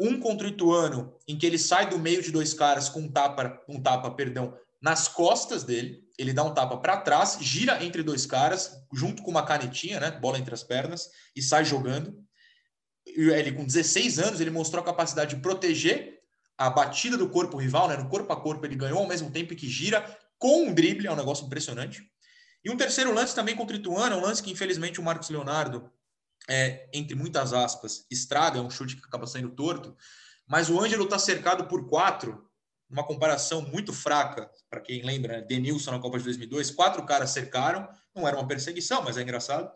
[0.00, 3.10] Um contra o Ituano, em que ele sai do meio de dois caras com um
[3.10, 6.04] tapa, um tapa perdão, nas costas dele.
[6.16, 10.10] Ele dá um tapa para trás, gira entre dois caras, junto com uma canetinha, né?
[10.10, 12.16] Bola entre as pernas, e sai jogando.
[13.06, 16.18] Ele, com 16 anos, ele mostrou a capacidade de proteger
[16.56, 17.96] a batida do corpo rival, né?
[17.96, 20.04] No corpo a corpo, ele ganhou ao mesmo tempo que gira
[20.38, 22.02] com um drible, é um negócio impressionante.
[22.64, 25.30] E um terceiro lance também contra o Ituano, é um lance que infelizmente o Marcos
[25.30, 25.90] Leonardo,
[26.48, 29.96] é, entre muitas aspas, estraga, é um chute que acaba saindo torto,
[30.46, 32.48] mas o Ângelo está cercado por quatro,
[32.88, 35.42] uma comparação muito fraca, para quem lembra, né?
[35.42, 39.70] Denilson na Copa de 2002, quatro caras cercaram, não era uma perseguição, mas é engraçado.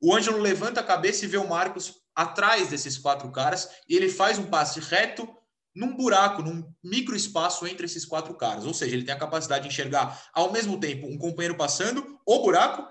[0.00, 4.08] O Ângelo levanta a cabeça e vê o Marcos atrás desses quatro caras, e ele
[4.08, 5.28] faz um passe reto
[5.72, 8.64] num buraco, num micro espaço entre esses quatro caras.
[8.66, 12.42] Ou seja, ele tem a capacidade de enxergar ao mesmo tempo um companheiro passando, o
[12.42, 12.84] buraco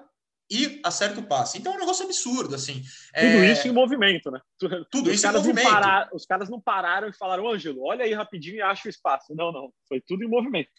[0.49, 1.57] e acerta o passe.
[1.57, 2.81] Então é um negócio absurdo, assim.
[3.13, 3.51] Tudo é...
[3.51, 4.39] isso em movimento, né?
[4.57, 5.67] Tudo os isso em movimento.
[6.13, 9.35] Os caras não pararam e falaram, Ângelo, olha aí rapidinho e acha o espaço.
[9.35, 9.71] Não, não.
[9.88, 10.71] Foi tudo em movimento.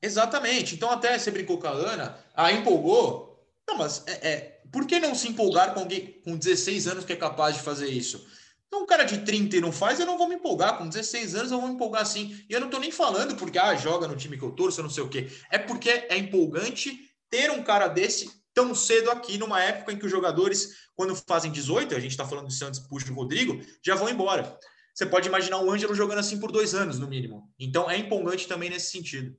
[0.00, 0.74] Exatamente.
[0.74, 3.34] Então até você brincou com a Ana, a empolgou.
[3.66, 7.12] Não, mas é, é, por que não se empolgar com alguém com 16 anos que
[7.12, 8.26] é capaz de fazer isso?
[8.66, 10.76] Então, um cara de 30 e não faz, eu não vou me empolgar.
[10.76, 12.36] Com 16 anos, eu vou me empolgar sim.
[12.50, 14.90] E eu não tô nem falando porque, ah, joga no time que eu torço, não
[14.90, 15.28] sei o quê.
[15.48, 16.98] É porque é empolgante
[17.30, 21.50] ter um cara desse tão cedo aqui, numa época em que os jogadores, quando fazem
[21.50, 24.56] 18, a gente está falando do Santos, Puxa o Rodrigo, já vão embora.
[24.94, 27.52] Você pode imaginar o Ângelo jogando assim por dois anos, no mínimo.
[27.58, 29.36] Então, é empolgante também nesse sentido.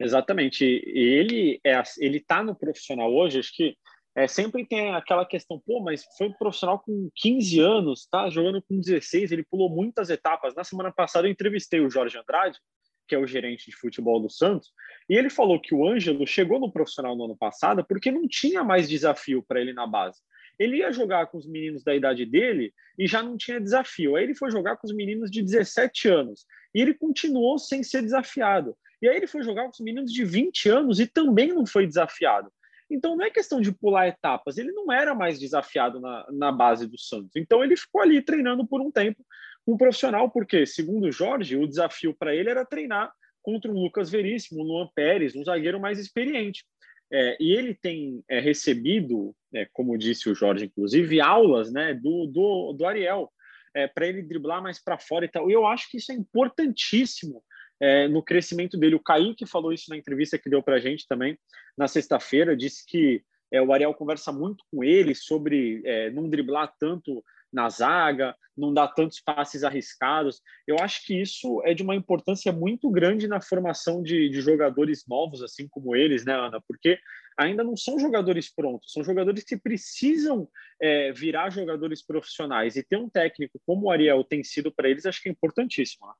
[0.00, 0.64] Exatamente.
[0.64, 3.76] Ele é, ele tá no profissional hoje, acho que
[4.16, 8.62] é, sempre tem aquela questão, pô, mas foi um profissional com 15 anos, tá jogando
[8.62, 10.54] com 16, ele pulou muitas etapas.
[10.54, 12.58] Na semana passada eu entrevistei o Jorge Andrade,
[13.06, 14.72] que é o gerente de futebol do Santos,
[15.08, 18.64] e ele falou que o Ângelo chegou no profissional no ano passado porque não tinha
[18.64, 20.20] mais desafio para ele na base.
[20.58, 24.16] Ele ia jogar com os meninos da idade dele e já não tinha desafio.
[24.16, 28.02] Aí ele foi jogar com os meninos de 17 anos e ele continuou sem ser
[28.02, 28.76] desafiado.
[29.00, 31.86] E aí ele foi jogar com os meninos de 20 anos e também não foi
[31.86, 32.50] desafiado.
[32.90, 36.86] Então não é questão de pular etapas, ele não era mais desafiado na, na base
[36.86, 37.32] do Santos.
[37.36, 39.24] Então ele ficou ali treinando por um tempo
[39.66, 44.62] um profissional, porque, segundo Jorge, o desafio para ele era treinar contra o Lucas Veríssimo,
[44.62, 46.64] o Luan Pérez, um zagueiro mais experiente.
[47.12, 52.26] É, e ele tem é, recebido, é, como disse o Jorge, inclusive, aulas né, do,
[52.26, 53.32] do, do Ariel,
[53.74, 55.48] é, para ele driblar mais para fora e tal.
[55.48, 57.42] E eu acho que isso é importantíssimo
[57.80, 58.96] é, no crescimento dele.
[58.96, 61.38] O Kaique falou isso na entrevista que deu para a gente também
[61.76, 66.74] na sexta-feira, disse que é, o Ariel conversa muito com ele sobre é, não driblar
[66.78, 67.22] tanto
[67.56, 70.42] na zaga, não dar tantos passes arriscados.
[70.66, 75.04] Eu acho que isso é de uma importância muito grande na formação de, de jogadores
[75.08, 76.60] novos, assim como eles, né, Ana?
[76.68, 76.98] Porque
[77.38, 80.48] ainda não são jogadores prontos, são jogadores que precisam
[80.80, 82.76] é, virar jogadores profissionais.
[82.76, 86.06] E ter um técnico como o Ariel tem sido para eles, acho que é importantíssimo.
[86.06, 86.12] Né?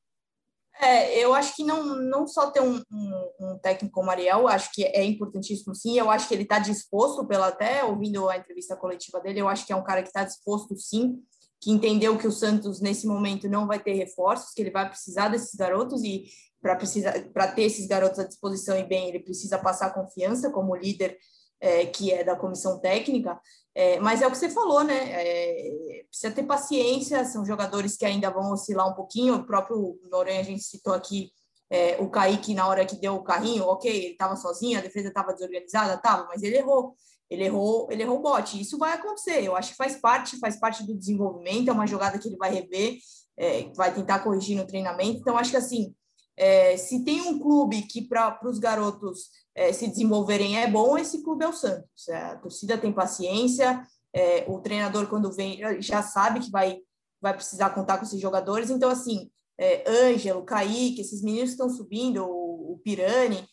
[0.79, 4.71] É, eu acho que não, não só ter um, um, um, técnico como Ariel, acho
[4.73, 5.99] que é importantíssimo sim.
[5.99, 9.67] Eu acho que ele está disposto, pela até ouvindo a entrevista coletiva dele, eu acho
[9.67, 11.19] que é um cara que está disposto sim,
[11.61, 15.29] que entendeu que o Santos nesse momento não vai ter reforços, que ele vai precisar
[15.29, 16.27] desses garotos e
[16.61, 20.77] para precisar para ter esses garotos à disposição e bem, ele precisa passar confiança como
[20.77, 21.17] líder
[21.61, 23.41] é, que é da comissão técnica.
[23.75, 24.95] É, mas é o que você falou, né?
[24.95, 29.35] É, precisa ter paciência, são jogadores que ainda vão oscilar um pouquinho.
[29.35, 31.31] O próprio Noronha, a gente citou aqui
[31.69, 35.09] é, o Kaique na hora que deu o carrinho, ok, ele estava sozinho, a defesa
[35.09, 36.95] estava desorganizada, estava, mas ele errou.
[37.29, 38.61] Ele errou, ele errou o bote.
[38.61, 39.43] Isso vai acontecer.
[39.43, 41.69] Eu acho que faz parte, faz parte do desenvolvimento.
[41.69, 42.99] É uma jogada que ele vai rever,
[43.37, 45.19] é, vai tentar corrigir no treinamento.
[45.19, 45.93] Então, acho que assim,
[46.37, 51.23] é, se tem um clube que para os garotos é, se desenvolverem é bom, esse
[51.23, 52.09] clube é o Santos.
[52.11, 56.79] A torcida tem paciência, é, o treinador, quando vem, já sabe que vai,
[57.21, 58.69] vai precisar contar com esses jogadores.
[58.69, 63.49] Então, assim, é, Ângelo, Kaique, esses meninos que estão subindo, o, o Pirani,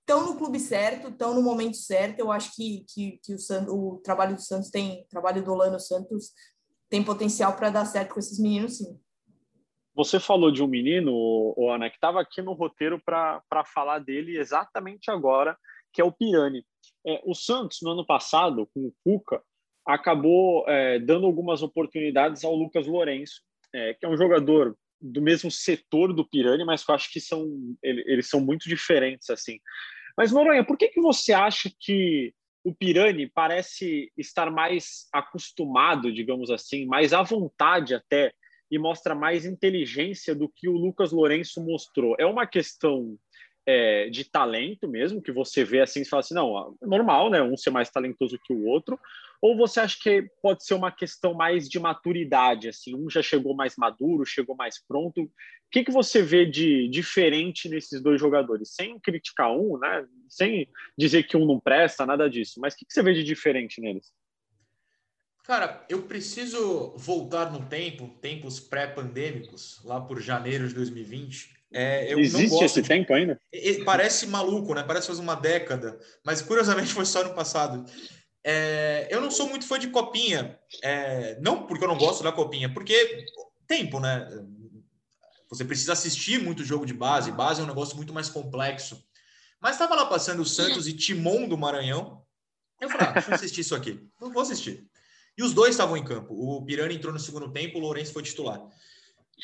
[0.00, 2.18] estão é, no clube certo, estão no momento certo.
[2.18, 5.54] Eu acho que, que, que o, Santos, o trabalho do Santos tem, o trabalho do
[5.54, 6.32] Lano Santos
[6.88, 8.98] tem potencial para dar certo com esses meninos, sim.
[10.00, 14.38] Você falou de um menino, o Ana, que estava aqui no roteiro para falar dele
[14.38, 15.54] exatamente agora,
[15.92, 16.64] que é o Pirani.
[17.06, 19.42] É, o Santos, no ano passado, com o Cuca,
[19.86, 23.42] acabou é, dando algumas oportunidades ao Lucas Lourenço,
[23.74, 27.20] é, que é um jogador do mesmo setor do Pirani, mas que eu acho que
[27.20, 27.46] são,
[27.82, 29.58] eles são muito diferentes assim.
[30.16, 32.32] Mas Noronha, por que, que você acha que
[32.64, 38.32] o Pirani parece estar mais acostumado, digamos assim, mais à vontade até,
[38.70, 42.14] e mostra mais inteligência do que o Lucas Lourenço mostrou?
[42.18, 43.18] É uma questão
[43.66, 47.42] é, de talento mesmo, que você vê assim e fala assim, não, é normal, né?
[47.42, 48.98] Um ser mais talentoso que o outro.
[49.40, 53.54] Ou você acha que pode ser uma questão mais de maturidade, assim, um já chegou
[53.54, 55.22] mais maduro, chegou mais pronto?
[55.22, 55.30] O
[55.70, 58.74] que, que você vê de diferente nesses dois jogadores?
[58.74, 60.06] Sem criticar um, né?
[60.28, 62.60] Sem dizer que um não presta, nada disso.
[62.60, 64.12] Mas o que, que você vê de diferente neles?
[65.44, 72.64] Cara, eu preciso voltar no tempo, tempos pré-pandêmicos, lá por janeiro de 2020, é, Existe
[72.64, 72.88] esse de...
[72.88, 73.40] tempo ainda?
[73.84, 74.82] Parece maluco, né?
[74.82, 77.84] Parece fazer uma década, mas curiosamente foi só no passado.
[78.42, 82.32] É, eu não sou muito fã de copinha, é, não porque eu não gosto da
[82.32, 83.24] copinha, porque
[83.66, 84.26] tempo, né?
[85.48, 89.04] Você precisa assistir muito jogo de base, base é um negócio muito mais complexo.
[89.60, 92.24] Mas estava lá passando o Santos e Timon do Maranhão.
[92.80, 94.08] Eu falei, ah, deixa eu assistir isso aqui.
[94.20, 94.88] Não vou assistir.
[95.40, 96.34] E os dois estavam em campo.
[96.34, 98.60] O Pirani entrou no segundo tempo, o Lourenço foi titular.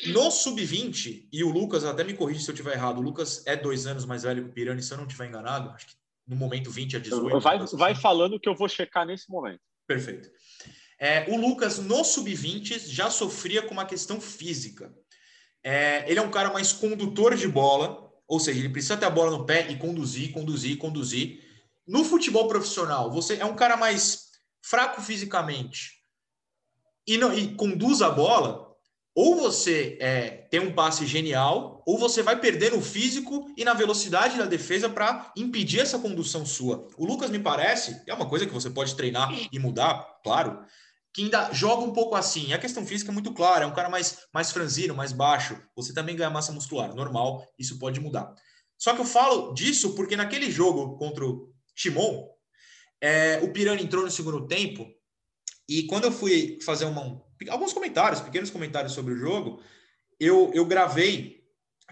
[0.05, 3.55] No sub-20, e o Lucas, até me corrige se eu estiver errado, o Lucas é
[3.55, 5.95] dois anos mais velho que o Pirani, se eu não estiver enganado, acho que
[6.27, 7.39] no momento 20 a 18.
[7.39, 9.59] Vai, vai falando que eu vou checar nesse momento.
[9.87, 10.29] Perfeito.
[10.99, 14.93] É, o Lucas, no sub-20, já sofria com uma questão física.
[15.63, 19.09] É, ele é um cara mais condutor de bola, ou seja, ele precisa ter a
[19.09, 21.43] bola no pé e conduzir, conduzir, conduzir.
[21.87, 24.26] No futebol profissional, você é um cara mais
[24.69, 25.97] fraco fisicamente
[27.07, 28.67] e, não, e conduz a bola,
[29.15, 33.73] ou você é, tem um passe genial, ou você vai perder no físico e na
[33.73, 36.87] velocidade da defesa para impedir essa condução sua.
[36.97, 40.59] O Lucas me parece, é uma coisa que você pode treinar e mudar, claro,
[41.13, 42.51] que ainda joga um pouco assim.
[42.51, 45.59] A questão física é muito clara, é um cara mais, mais franzino, mais baixo.
[45.75, 48.31] Você também ganha massa muscular, normal, isso pode mudar.
[48.77, 52.36] Só que eu falo disso porque naquele jogo contra o Timon,
[53.01, 54.91] é, o Pirani entrou no segundo tempo
[55.69, 59.61] e quando eu fui fazer uma, alguns comentários, pequenos comentários sobre o jogo,
[60.19, 61.43] eu, eu gravei,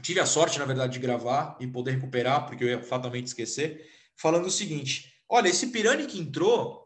[0.02, 3.86] tive a sorte, na verdade, de gravar e poder recuperar, porque eu ia fatalmente esquecer,
[4.18, 6.86] falando o seguinte: olha, esse Pirani que entrou,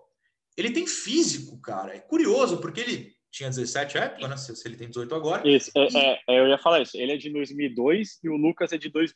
[0.57, 1.95] ele tem físico, cara.
[1.95, 4.35] É curioso, porque ele tinha 17 época, né?
[4.35, 5.47] Se, ele tem 18 agora.
[5.47, 6.97] Isso, é, é, é, eu ia falar isso.
[6.97, 9.15] Ele é de 2002 e o Lucas é de 2000.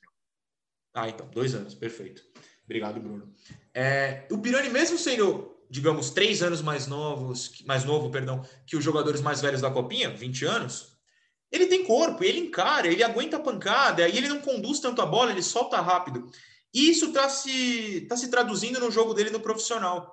[0.93, 2.23] Ah, então, dois anos, perfeito.
[2.65, 3.33] Obrigado, Bruno.
[3.73, 8.83] É, o Pirani, mesmo sendo digamos, três anos mais novos, mais novo, perdão, que os
[8.83, 10.89] jogadores mais velhos da Copinha, 20 anos,
[11.51, 15.05] ele tem corpo, ele encara, ele aguenta a pancada, e ele não conduz tanto a
[15.05, 16.29] bola, ele solta rápido.
[16.71, 20.12] E isso está se, tá se traduzindo no jogo dele no profissional.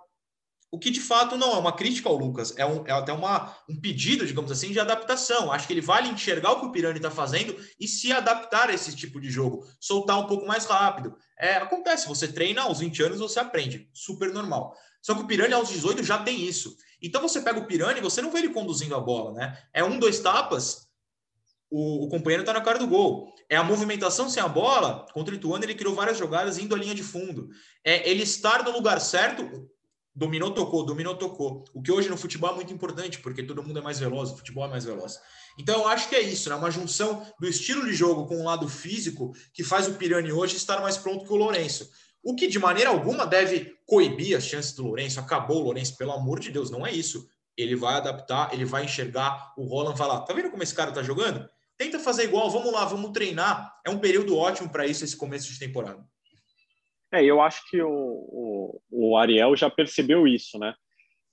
[0.73, 3.57] O que de fato não é uma crítica ao Lucas, é, um, é até uma,
[3.69, 5.51] um pedido, digamos assim, de adaptação.
[5.51, 8.73] Acho que ele vale enxergar o que o Pirani está fazendo e se adaptar a
[8.73, 11.17] esse tipo de jogo, soltar um pouco mais rápido.
[11.37, 14.73] É, acontece, você treina aos 20 anos, você aprende, super normal.
[15.03, 16.77] Só que o Pirani aos 18 já tem isso.
[17.03, 19.59] Então você pega o Pirani e você não vê ele conduzindo a bola, né?
[19.73, 20.89] É um, dois tapas,
[21.71, 23.33] o, o companheiro está na cara do gol.
[23.49, 25.07] É a movimentação sem a bola.
[25.13, 27.49] Contra o Ituano, ele criou várias jogadas indo à linha de fundo.
[27.85, 29.69] É ele estar no lugar certo.
[30.21, 31.65] Dominou, tocou, dominou, tocou.
[31.73, 34.37] O que hoje no futebol é muito importante, porque todo mundo é mais veloz, o
[34.37, 35.19] futebol é mais veloz.
[35.59, 36.57] Então eu acho que é isso, né?
[36.57, 40.59] Uma junção do estilo de jogo com o lado físico que faz o Pirani hoje
[40.59, 41.91] estar mais pronto que o Lourenço.
[42.23, 45.19] O que de maneira alguma deve coibir as chances do Lourenço.
[45.19, 47.27] Acabou o Lourenço, pelo amor de Deus, não é isso.
[47.57, 49.55] Ele vai adaptar, ele vai enxergar.
[49.57, 51.49] O Roland vai lá, tá vendo como esse cara tá jogando?
[51.79, 53.73] Tenta fazer igual, vamos lá, vamos treinar.
[53.87, 56.07] É um período ótimo para isso, esse começo de temporada.
[57.13, 60.75] É, eu acho que o, o, o Ariel já percebeu isso, né?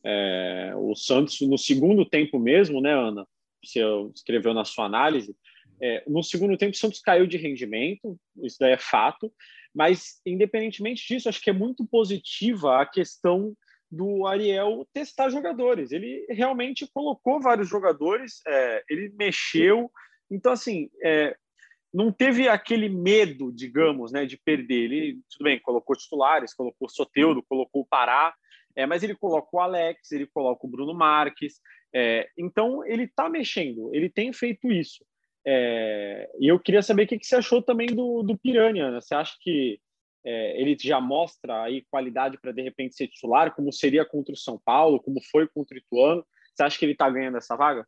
[0.03, 3.27] É, o Santos, no segundo tempo mesmo, né, Ana?
[3.63, 3.81] Você
[4.15, 5.35] escreveu na sua análise.
[5.81, 9.31] É, no segundo tempo, o Santos caiu de rendimento, isso daí é fato.
[9.73, 13.55] Mas, independentemente disso, acho que é muito positiva a questão
[13.91, 15.91] do Ariel testar jogadores.
[15.91, 19.91] Ele realmente colocou vários jogadores, é, ele mexeu.
[20.31, 21.35] Então, assim, é,
[21.93, 24.91] não teve aquele medo, digamos, né, de perder.
[24.91, 28.33] Ele, tudo bem, colocou titulares, colocou Soteudo, colocou o Pará,
[28.75, 31.59] é, mas ele colocou o Alex, ele coloca o Bruno Marques.
[31.93, 35.03] É, então, ele está mexendo, ele tem feito isso.
[35.45, 38.91] É, e eu queria saber o que, que você achou também do, do Piranha.
[38.91, 39.01] Né?
[39.01, 39.79] Você acha que
[40.25, 44.37] é, ele já mostra aí qualidade para de repente ser titular, como seria contra o
[44.37, 46.25] São Paulo, como foi contra o Ituano?
[46.53, 47.87] Você acha que ele está ganhando essa vaga?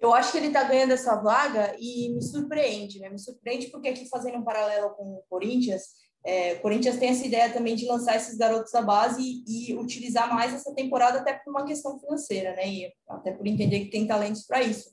[0.00, 3.08] Eu acho que ele está ganhando essa vaga e me surpreende, né?
[3.08, 5.82] Me surpreende porque aqui fazendo um paralelo com o Corinthians,
[6.26, 9.76] é, o Corinthians tem essa ideia também de lançar esses garotos da base e, e,
[9.76, 12.66] utilizar mais essa temporada até por uma questão financeira, né?
[12.66, 14.90] E até por entender que tem talentos para isso.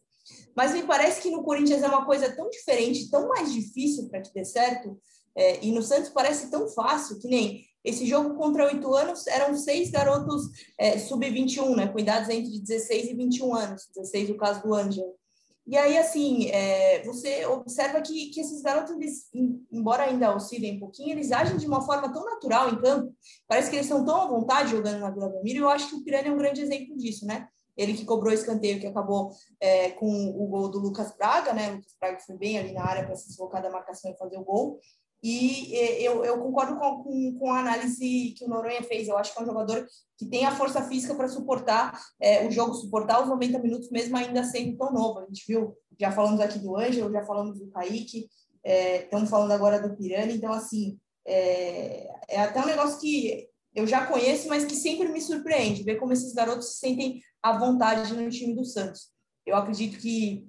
[0.55, 4.21] Mas me parece que no Corinthians é uma coisa tão diferente, tão mais difícil para
[4.21, 4.99] que dê certo,
[5.35, 9.55] é, e no Santos parece tão fácil, que nem esse jogo contra oito anos eram
[9.55, 10.43] seis garotos
[10.77, 15.15] é, sub-21, né, com idades entre 16 e 21 anos, 16 no caso do Ângelo.
[15.65, 19.29] E aí, assim, é, você observa que, que esses garotos, eles,
[19.71, 23.15] embora ainda oscilem um pouquinho, eles agem de uma forma tão natural em campo,
[23.47, 25.95] parece que eles estão tão à vontade jogando na Vila Belmiro, e eu acho que
[25.95, 27.47] o Piranha é um grande exemplo disso, né?
[27.77, 31.69] Ele que cobrou escanteio, que acabou é, com o gol do Lucas Braga, né?
[31.71, 34.37] O Lucas Braga foi bem ali na área para se deslocar da marcação e fazer
[34.37, 34.79] o gol.
[35.23, 39.07] E eu, eu concordo com, com, com, a análise que o Noronha fez.
[39.07, 42.51] Eu acho que é um jogador que tem a força física para suportar é, o
[42.51, 45.19] jogo, suportar os 90 minutos, mesmo ainda sendo tão novo.
[45.19, 48.27] A gente viu, já falamos aqui do Ângelo, já falamos do Kaique,
[48.63, 50.33] é, estamos falando agora do Pirani.
[50.33, 55.21] Então, assim, é, é até um negócio que eu já conheço, mas que sempre me
[55.21, 59.11] surpreende ver como esses garotos se sentem à vontade no time do Santos.
[59.45, 60.47] Eu acredito que,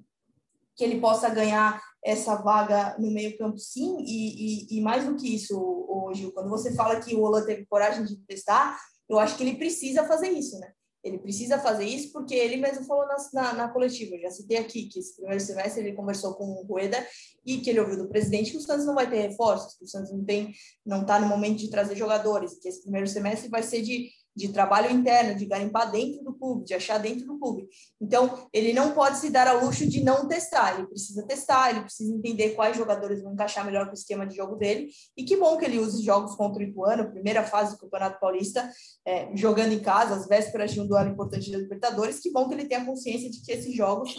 [0.74, 5.34] que ele possa ganhar essa vaga no meio-campo, sim, e, e, e, mais do que
[5.34, 5.56] isso,
[5.88, 9.56] hoje, quando você fala que o Olan teve coragem de testar, eu acho que ele
[9.56, 10.72] precisa fazer isso, né?
[11.04, 14.14] Ele precisa fazer isso porque ele mesmo falou na, na, na coletiva.
[14.14, 17.04] Eu já citei aqui que esse primeiro semestre ele conversou com o Rueda
[17.44, 19.88] e que ele ouviu do presidente que o Santos não vai ter reforços, que o
[19.88, 20.54] Santos não tem,
[20.86, 24.48] não está no momento de trazer jogadores, que esse primeiro semestre vai ser de de
[24.48, 27.68] trabalho interno, de garimpar dentro do clube, de achar dentro do clube.
[28.00, 31.82] Então, ele não pode se dar ao luxo de não testar, ele precisa testar, ele
[31.82, 34.90] precisa entender quais jogadores vão encaixar melhor com o esquema de jogo dele.
[35.16, 38.70] E que bom que ele use jogos contra o Ituano, primeira fase do Campeonato Paulista,
[39.06, 42.20] é, jogando em casa, às vésperas de um duelo importante da Libertadores.
[42.20, 44.14] Que bom que ele tenha consciência de que esses jogos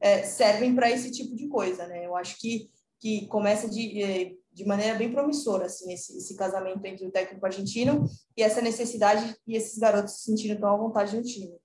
[0.00, 2.06] é, servem para esse tipo de coisa, né?
[2.06, 6.84] Eu acho que, que começa de é, de maneira bem promissora, assim, esse, esse casamento
[6.84, 8.04] entre o técnico argentino
[8.36, 11.56] e essa necessidade e esses garotos se sentindo tão à vontade no time.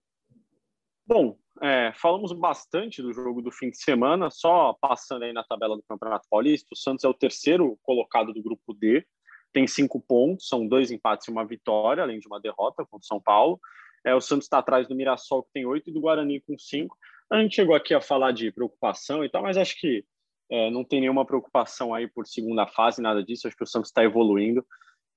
[1.03, 5.75] Bom, é, falamos bastante do jogo do fim de semana, só passando aí na tabela
[5.75, 9.03] do Campeonato Paulista, o Santos é o terceiro colocado do grupo D,
[9.51, 13.08] tem cinco pontos, são dois empates e uma vitória, além de uma derrota contra o
[13.08, 13.60] São Paulo.
[14.06, 16.95] É, o Santos está atrás do Mirassol, que tem oito, e do Guarani com cinco.
[17.32, 20.06] A gente chegou aqui a falar de preocupação e tal, mas acho que
[20.49, 23.47] é, não tem nenhuma preocupação aí por segunda fase, nada disso.
[23.47, 24.65] Acho que o Santos está evoluindo.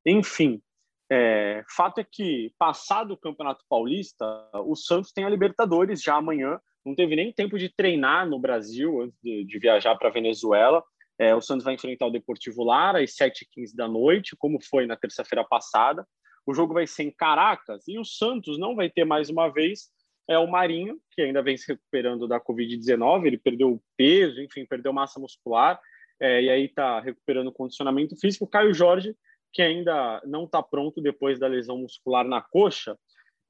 [0.04, 0.62] Enfim,
[1.10, 4.24] é, fato é que, passado o Campeonato Paulista,
[4.64, 6.58] o Santos tem a Libertadores já amanhã.
[6.84, 10.82] Não teve nem tempo de treinar no Brasil antes de, de viajar para Venezuela.
[11.18, 14.96] É, o Santos vai enfrentar o Deportivo Lara às 7h15 da noite, como foi na
[14.96, 16.06] terça-feira passada.
[16.46, 19.90] O jogo vai ser em Caracas e o Santos não vai ter mais uma vez
[20.28, 24.92] é o Marinho, que ainda vem se recuperando da Covid-19, ele perdeu peso, enfim, perdeu
[24.92, 25.80] massa muscular,
[26.20, 28.44] é, e aí está recuperando o condicionamento físico.
[28.44, 29.14] O Caio Jorge,
[29.52, 32.94] que ainda não está pronto depois da lesão muscular na coxa.
[32.94, 32.96] O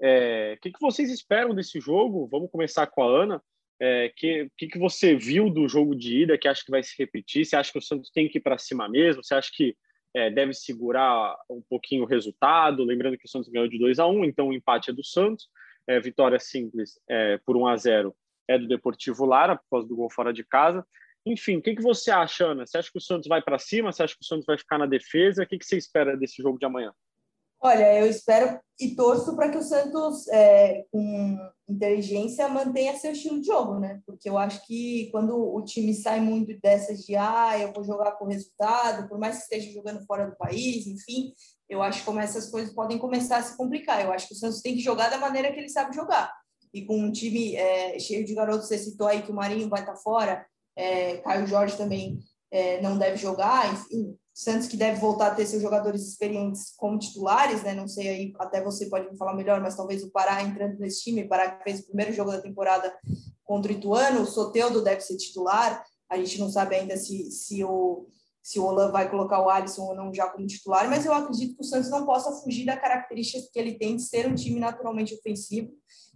[0.00, 2.28] é, que, que vocês esperam desse jogo?
[2.30, 3.36] Vamos começar com a Ana.
[3.36, 3.42] O
[3.80, 6.94] é, que, que, que você viu do jogo de ida que acha que vai se
[6.98, 7.44] repetir?
[7.44, 9.22] Você acha que o Santos tem que ir para cima mesmo?
[9.22, 9.76] Você acha que
[10.14, 12.84] é, deve segurar um pouquinho o resultado?
[12.84, 15.48] Lembrando que o Santos ganhou de 2 a 1 então o empate é do Santos
[15.86, 18.16] é, vitória simples é, por 1 a 0
[18.48, 20.86] é do Deportivo Lara, por causa do gol fora de casa.
[21.24, 22.64] Enfim, o que, que você acha, Ana?
[22.64, 23.90] Você acha que o Santos vai para cima?
[23.90, 25.42] Você acha que o Santos vai ficar na defesa?
[25.42, 26.92] O que, que você espera desse jogo de amanhã?
[27.58, 31.36] Olha, eu espero e torço para que o Santos, é, com
[31.68, 34.00] inteligência, mantenha seu estilo de jogo, né?
[34.06, 38.12] Porque eu acho que quando o time sai muito dessas de ah, eu vou jogar
[38.12, 41.32] com resultado, por mais que esteja jogando fora do país, enfim,
[41.68, 44.04] eu acho como essas coisas podem começar a se complicar.
[44.04, 46.32] Eu acho que o Santos tem que jogar da maneira que ele sabe jogar.
[46.72, 49.80] E com um time é, cheio de garotos, você citou aí que o Marinho vai
[49.80, 52.18] estar fora, é, Caio Jorge também
[52.50, 56.98] é, não deve jogar, enfim, Santos que deve voltar a ter seus jogadores experientes como
[56.98, 57.72] titulares, né?
[57.72, 61.04] Não sei aí, até você pode me falar melhor, mas talvez o Pará entrando nesse
[61.04, 62.94] time, o Pará que fez o primeiro jogo da temporada
[63.42, 67.64] contra o Ituano, o Soteudo deve ser titular, a gente não sabe ainda se, se
[67.64, 68.06] o
[68.46, 71.56] se o Olan vai colocar o Alisson ou não já como titular, mas eu acredito
[71.56, 74.60] que o Santos não possa fugir da característica que ele tem de ser um time
[74.60, 75.72] naturalmente ofensivo.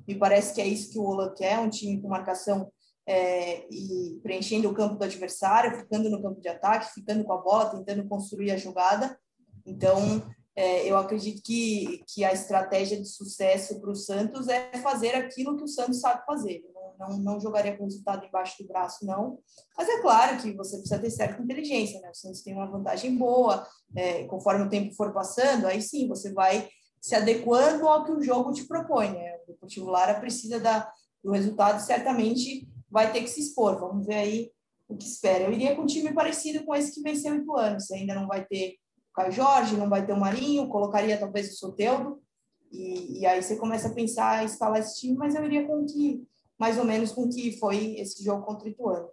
[0.06, 2.70] Me parece que é isso que o Olan quer, um time com marcação
[3.04, 7.38] é, e preenchendo o campo do adversário, ficando no campo de ataque, ficando com a
[7.38, 9.18] bola, tentando construir a jogada.
[9.66, 10.22] Então,
[10.54, 15.56] é, eu acredito que, que a estratégia de sucesso para o Santos é fazer aquilo
[15.56, 16.62] que o Santos sabe fazer.
[16.72, 19.38] Não, não, não jogaria com o resultado embaixo do braço, não.
[19.76, 22.11] Mas é claro que você precisa ter certa inteligência, né?
[22.11, 26.32] O Santos tem uma vantagem boa, é, conforme o tempo for passando, aí sim você
[26.32, 26.68] vai
[27.01, 29.38] se adequando ao que o jogo te propõe, né?
[29.42, 30.92] O Deportivo Lara precisa da,
[31.24, 33.80] do resultado certamente vai ter que se expor.
[33.80, 34.51] Vamos ver aí
[34.86, 35.44] o que espera.
[35.44, 37.80] Eu iria com um time parecido com esse que venceu em Ituano.
[37.80, 38.74] Você ainda não vai ter
[39.11, 42.20] o Caio Jorge, não vai ter o Marinho, colocaria talvez o Soteudo,
[42.70, 45.84] e, e, aí você começa a pensar em escalar esse time, mas eu iria com
[45.84, 46.24] que,
[46.61, 49.08] mais ou menos com que foi esse jogo contra o Ituano.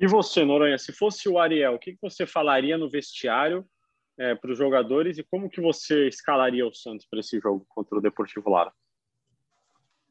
[0.00, 3.64] E você, Noronha, se fosse o Ariel, o que você falaria no vestiário
[4.18, 7.96] é, para os jogadores e como que você escalaria o Santos para esse jogo contra
[7.96, 8.72] o Deportivo Lara?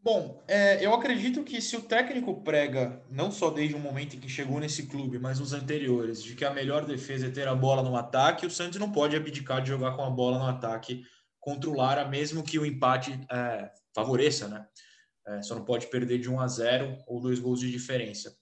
[0.02, 4.20] Bom, é, eu acredito que se o técnico prega, não só desde o momento em
[4.20, 7.56] que chegou nesse clube, mas nos anteriores, de que a melhor defesa é ter a
[7.56, 11.04] bola no ataque, o Santos não pode abdicar de jogar com a bola no ataque
[11.40, 14.66] contra o Lara, mesmo que o empate é, favoreça, né?
[15.26, 18.36] É, só não pode perder de 1 a 0 ou dois gols de diferença.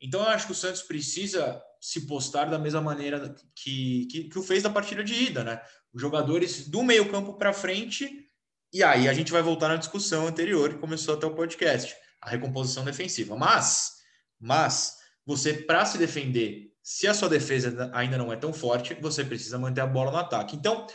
[0.00, 4.38] Então eu acho que o Santos precisa se postar da mesma maneira que, que, que
[4.38, 5.60] o fez da partida de ida, né?
[5.92, 8.28] Os jogadores do meio campo para frente
[8.72, 12.28] e aí a gente vai voltar na discussão anterior que começou até o podcast, a
[12.28, 13.34] recomposição defensiva.
[13.34, 13.92] Mas,
[14.38, 19.24] mas você para se defender, se a sua defesa ainda não é tão forte, você
[19.24, 20.54] precisa manter a bola no ataque.
[20.54, 20.86] Então,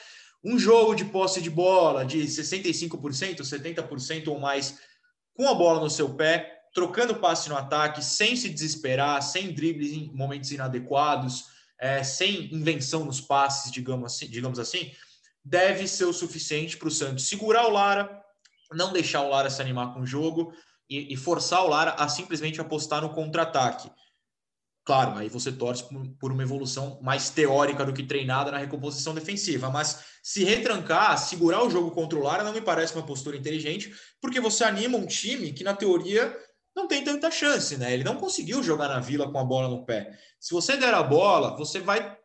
[0.43, 4.77] um jogo de posse de bola de 65%, 70% ou mais
[5.33, 9.91] com a bola no seu pé, trocando passe no ataque, sem se desesperar, sem dribles
[9.91, 11.45] em momentos inadequados,
[11.79, 14.91] é, sem invenção nos passes, digamos assim, digamos assim
[15.43, 18.23] deve ser o suficiente para o Santos segurar o Lara,
[18.71, 20.53] não deixar o Lara se animar com o jogo
[20.89, 23.91] e, e forçar o Lara a simplesmente apostar no contra-ataque.
[24.85, 25.85] Claro, aí você torce
[26.19, 31.63] por uma evolução mais teórica do que treinada na recomposição defensiva, mas se retrancar, segurar
[31.63, 35.63] o jogo Lara não me parece uma postura inteligente, porque você anima um time que
[35.63, 36.35] na teoria
[36.75, 37.93] não tem tanta chance, né?
[37.93, 40.17] Ele não conseguiu jogar na Vila com a bola no pé.
[40.39, 42.17] Se você der a bola, você vai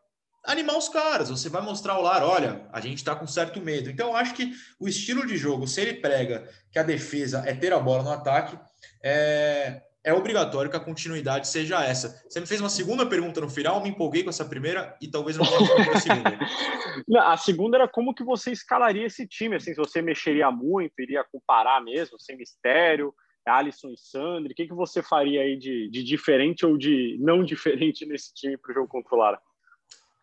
[0.45, 1.29] animar os caras.
[1.29, 3.91] Você vai mostrar ao lar, olha, a gente está com certo medo.
[3.91, 7.55] Então, eu acho que o estilo de jogo, se ele prega que a defesa é
[7.55, 8.59] ter a bola no ataque,
[9.03, 12.25] é, é obrigatório que a continuidade seja essa.
[12.27, 15.37] Você me fez uma segunda pergunta no final, me empolguei com essa primeira e talvez
[15.37, 16.39] não a segunda.
[17.31, 21.23] a segunda era como que você escalaria esse time, assim, se você mexeria muito, iria
[21.31, 23.15] comparar mesmo, sem mistério,
[23.47, 27.45] Alisson e Sandri, o que, que você faria aí de, de diferente ou de não
[27.45, 29.39] diferente nesse time para o jogo contra o Lara?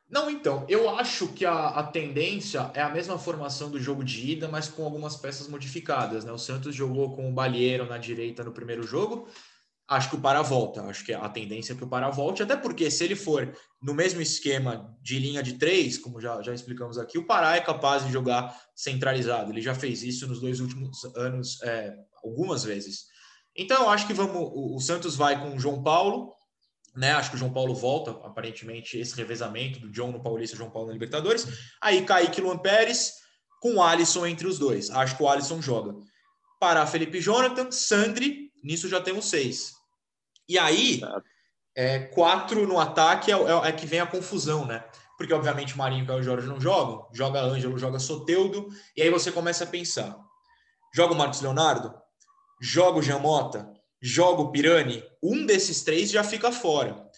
[0.09, 4.31] Não, então, eu acho que a, a, tendência é a mesma formação do jogo de
[4.31, 6.31] ida, mas com algumas peças modificadas, né?
[6.31, 9.27] O Santos jogou com o Balieiro na direita no primeiro jogo.
[9.87, 10.81] Acho que o Pará volta.
[10.83, 13.93] Acho que a tendência é que o Pará volte, até porque se ele for no
[13.93, 18.03] mesmo esquema de linha de três, como já, já explicamos aqui, o Pará é capaz
[18.03, 19.51] de jogar centralizado.
[19.51, 23.05] Ele já fez isso nos dois últimos anos, é, algumas vezes.
[23.55, 24.35] Então, acho que vamos.
[24.35, 26.33] O, Santos vai com o João Paulo,
[26.95, 27.11] né?
[27.11, 30.87] Acho que o João Paulo volta, aparentemente, esse revezamento do John no Paulista, João Paulo
[30.87, 31.47] na Libertadores.
[31.79, 33.13] Aí Kaique Luan Pérez
[33.61, 34.89] com o Alisson entre os dois.
[34.89, 35.95] Acho que o Alisson joga.
[36.59, 39.74] Para Felipe Jonathan, Sandri, nisso já temos seis.
[40.47, 41.01] E aí,
[41.75, 44.83] é, quatro no ataque é, é, é, que vem a confusão, né?
[45.17, 49.31] Porque, obviamente, Marinho e Caio Jorge não jogam, joga Ângelo, joga Soteudo, e aí você
[49.31, 50.17] começa a pensar:
[50.93, 51.93] joga o Marcos Leonardo?
[52.61, 53.75] Joga o Jamota?
[54.05, 57.09] joga o Pirani, um desses três já fica fora.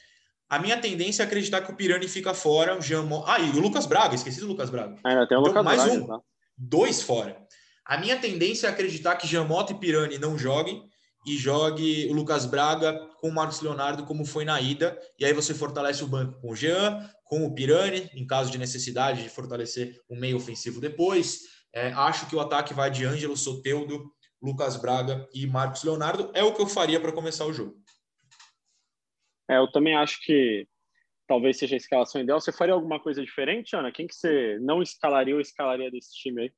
[0.49, 3.05] A minha tendência é acreditar que o Pirani fica fora, o Jean...
[3.25, 4.95] Ah, e o Lucas Braga, esqueci do Lucas Braga.
[5.03, 6.19] Ainda tem o então, Lucas mais Braga, um, tá?
[6.57, 7.37] dois fora.
[7.85, 10.89] A minha tendência é acreditar que Jamota e Pirani não joguem
[11.27, 15.33] e jogue o Lucas Braga com o Marcos Leonardo, como foi na ida, e aí
[15.33, 19.29] você fortalece o banco com o Jean, com o Pirani, em caso de necessidade de
[19.29, 21.41] fortalecer o meio ofensivo depois.
[21.73, 24.09] É, acho que o ataque vai de Ângelo Soteudo
[24.41, 26.31] Lucas Braga e Marcos Leonardo.
[26.33, 27.75] É o que eu faria para começar o jogo.
[29.49, 30.65] É, eu também acho que
[31.27, 32.39] talvez seja a escalação ideal.
[32.39, 33.91] Você faria alguma coisa diferente, Ana?
[33.91, 36.53] Quem que você não escalaria ou escalaria desse time aí?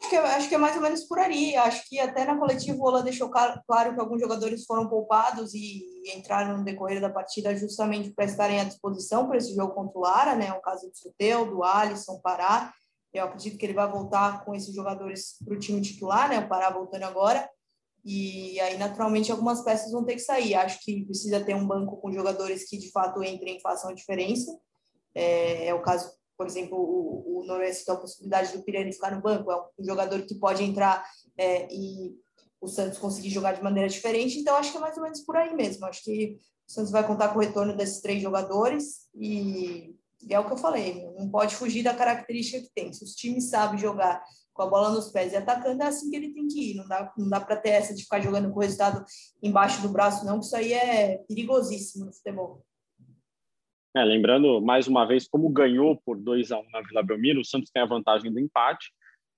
[0.00, 1.54] Acho que, é, acho que é mais ou menos por aí.
[1.56, 5.84] Acho que até na coletiva o Ola deixou claro que alguns jogadores foram poupados e
[6.16, 10.02] entraram no decorrer da partida justamente para estarem à disposição para esse jogo contra o
[10.02, 10.52] Lara, né?
[10.52, 12.72] O caso do Soteu, do Alisson, Pará.
[13.12, 16.38] Eu acredito que ele vai voltar com esses jogadores para o time titular, né?
[16.38, 17.48] O Pará voltando agora.
[18.02, 20.54] E aí, naturalmente, algumas peças vão ter que sair.
[20.54, 23.94] Acho que precisa ter um banco com jogadores que de fato entrem e façam a
[23.94, 24.50] diferença.
[25.14, 26.10] É, é o caso,
[26.40, 29.52] por exemplo, o, o Noroeste tem a possibilidade do Pirani ficar no banco.
[29.52, 31.04] É um jogador que pode entrar
[31.36, 32.16] é, e
[32.58, 34.38] o Santos conseguir jogar de maneira diferente.
[34.38, 35.84] Então, acho que é mais ou menos por aí mesmo.
[35.84, 39.94] Acho que o Santos vai contar com o retorno desses três jogadores e
[40.26, 42.90] E é o que eu falei, não pode fugir da característica que tem.
[42.90, 44.24] Se os times sabem jogar
[44.54, 46.76] com a bola nos pés e atacando, é assim que ele tem que ir.
[46.76, 49.04] Não dá, não dá para ter essa de ficar jogando com o resultado
[49.42, 52.64] embaixo do braço, não, que isso aí é perigosíssimo no futebol.
[53.96, 57.44] É, lembrando, mais uma vez, como ganhou por 2 a 1 na Vila Belmiro, o
[57.44, 58.92] Santos tem a vantagem do empate.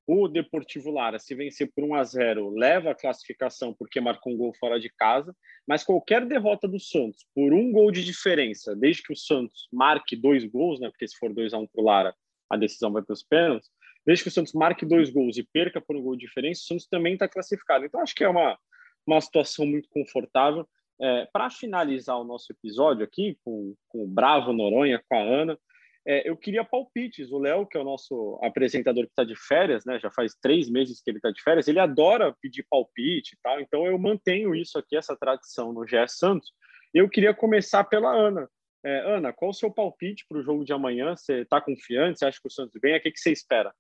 [0.07, 4.37] O Deportivo Lara, se vencer por 1 a 0 leva a classificação porque marcou um
[4.37, 5.35] gol fora de casa,
[5.67, 10.17] mas qualquer derrota do Santos por um gol de diferença, desde que o Santos marque
[10.17, 12.15] dois gols, né, porque se for 2 a 1 para o Lara,
[12.51, 13.71] a decisão vai para os pênaltis,
[14.05, 16.67] desde que o Santos marque dois gols e perca por um gol de diferença, o
[16.67, 17.87] Santos também está classificado.
[17.87, 18.59] Então, acho que é uma,
[19.07, 20.69] uma situação muito confortável.
[21.01, 25.59] É, para finalizar o nosso episódio aqui, com, com o Bravo Noronha, com a Ana,
[26.07, 27.31] é, eu queria palpites.
[27.31, 29.99] O Léo, que é o nosso apresentador que está de férias, né?
[30.01, 31.69] Já faz três meses que ele está de férias.
[31.69, 33.61] Ele adora pedir palpite e tal.
[33.61, 36.53] Então eu mantenho isso aqui, essa tradição no GE Santos.
[36.93, 38.49] Eu queria começar pela Ana.
[38.85, 41.15] É, Ana, qual o seu palpite para o jogo de amanhã?
[41.17, 42.19] Você está confiante?
[42.19, 42.97] Você acha que o Santos vem?
[42.97, 43.73] O que, que você espera?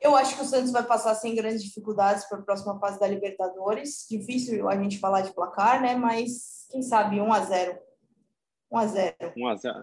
[0.00, 3.06] Eu acho que o Santos vai passar sem grandes dificuldades para a próxima fase da
[3.06, 4.06] Libertadores.
[4.08, 5.94] Difícil a gente falar de placar, né?
[5.94, 7.78] Mas quem sabe 1 a 0.
[8.70, 9.16] 1 a 0.
[9.36, 9.80] 1 a 0.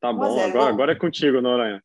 [0.00, 1.82] Tá bom, agora, agora é contigo, Noronha.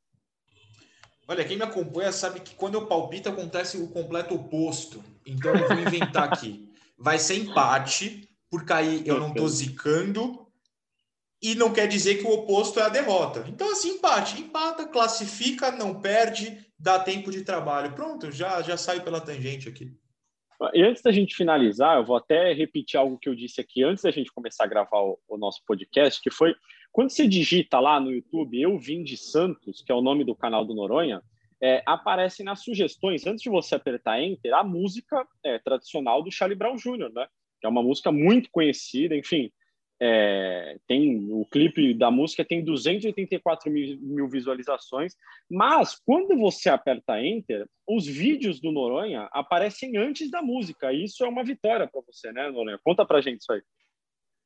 [1.27, 5.03] Olha, quem me acompanha sabe que quando eu palpito acontece o completo oposto.
[5.25, 6.69] Então eu vou inventar aqui.
[6.97, 10.45] Vai ser empate, porque aí eu não tô zicando
[11.41, 13.43] e não quer dizer que o oposto é a derrota.
[13.47, 14.41] Então, assim, empate.
[14.41, 17.93] Empata, classifica, não perde, dá tempo de trabalho.
[17.93, 19.95] Pronto, já, já saio pela tangente aqui.
[20.73, 24.03] E antes da gente finalizar, eu vou até repetir algo que eu disse aqui antes
[24.03, 26.53] da gente começar a gravar o, o nosso podcast, que foi
[26.91, 30.35] quando você digita lá no YouTube Eu Vim de Santos, que é o nome do
[30.35, 31.21] canal do Noronha,
[31.61, 36.57] é, aparece nas sugestões, antes de você apertar Enter, a música é, tradicional do Charlie
[36.57, 37.25] Brown Jr., né?
[37.59, 39.49] Que é uma música muito conhecida, enfim.
[40.05, 45.15] É, tem o clipe da música tem 284 mil, mil, visualizações,
[45.49, 50.91] mas quando você aperta Enter, os vídeos do Noronha aparecem antes da música.
[50.91, 52.77] Isso é uma vitória para você, né, Noronha?
[52.83, 53.61] Conta pra gente isso aí.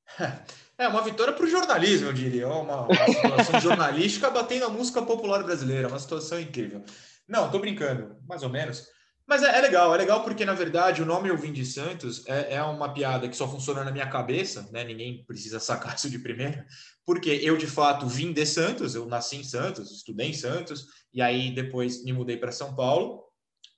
[0.80, 2.48] É uma vitória para o jornalismo, eu diria.
[2.48, 5.88] Uma, uma situação jornalística batendo a música popular brasileira.
[5.88, 6.84] Uma situação incrível.
[7.28, 8.88] Não, tô brincando, mais ou menos.
[9.28, 12.26] Mas é, é, legal, é legal porque, na verdade, o nome Eu Vim de Santos
[12.28, 14.86] é, é, uma piada que só funciona na minha cabeça, né?
[14.86, 16.66] Ninguém precisa sacar isso de primeira,
[17.06, 21.22] porque eu, de fato, vim de Santos, eu nasci em Santos, estudei em Santos, e
[21.22, 23.28] aí depois me mudei para São Paulo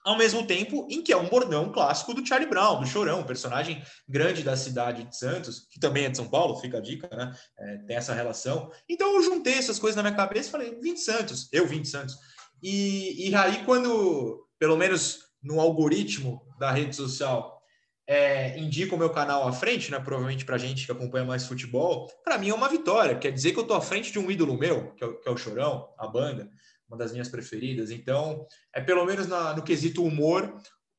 [0.06, 3.84] ao mesmo tempo em que é um bordão clássico do Charlie Brown, do Chorão, personagem
[4.08, 7.34] grande da cidade de Santos, que também é de São Paulo, fica a dica, né?
[7.58, 8.72] É, tem essa relação.
[8.88, 11.82] Então eu juntei essas coisas na minha cabeça e falei, vim de Santos, eu vim
[11.82, 12.16] de Santos.
[12.62, 17.62] E, e aí, quando, pelo menos no algoritmo da rede social,
[18.08, 20.00] é, indica o meu canal à frente, né?
[20.00, 23.18] Provavelmente para gente que acompanha mais futebol, para mim é uma vitória.
[23.18, 25.32] Quer dizer que eu tô à frente de um ídolo meu, que é, que é
[25.32, 26.50] o Chorão, a banda
[26.90, 27.92] uma das minhas preferidas.
[27.92, 30.58] Então, é pelo menos na, no quesito humor,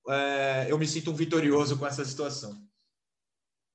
[0.08, 2.56] é, eu me sinto um vitorioso com essa situação.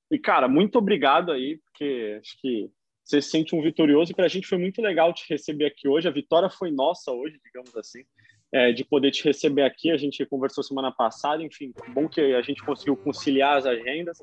[0.09, 2.71] E, cara, muito obrigado aí, porque acho que
[3.03, 5.87] você se sente um vitorioso e para a gente foi muito legal te receber aqui
[5.87, 6.07] hoje.
[6.07, 8.03] A vitória foi nossa hoje, digamos assim,
[8.51, 9.91] é, de poder te receber aqui.
[9.91, 14.17] A gente conversou semana passada, enfim, bom que a gente conseguiu conciliar as agendas.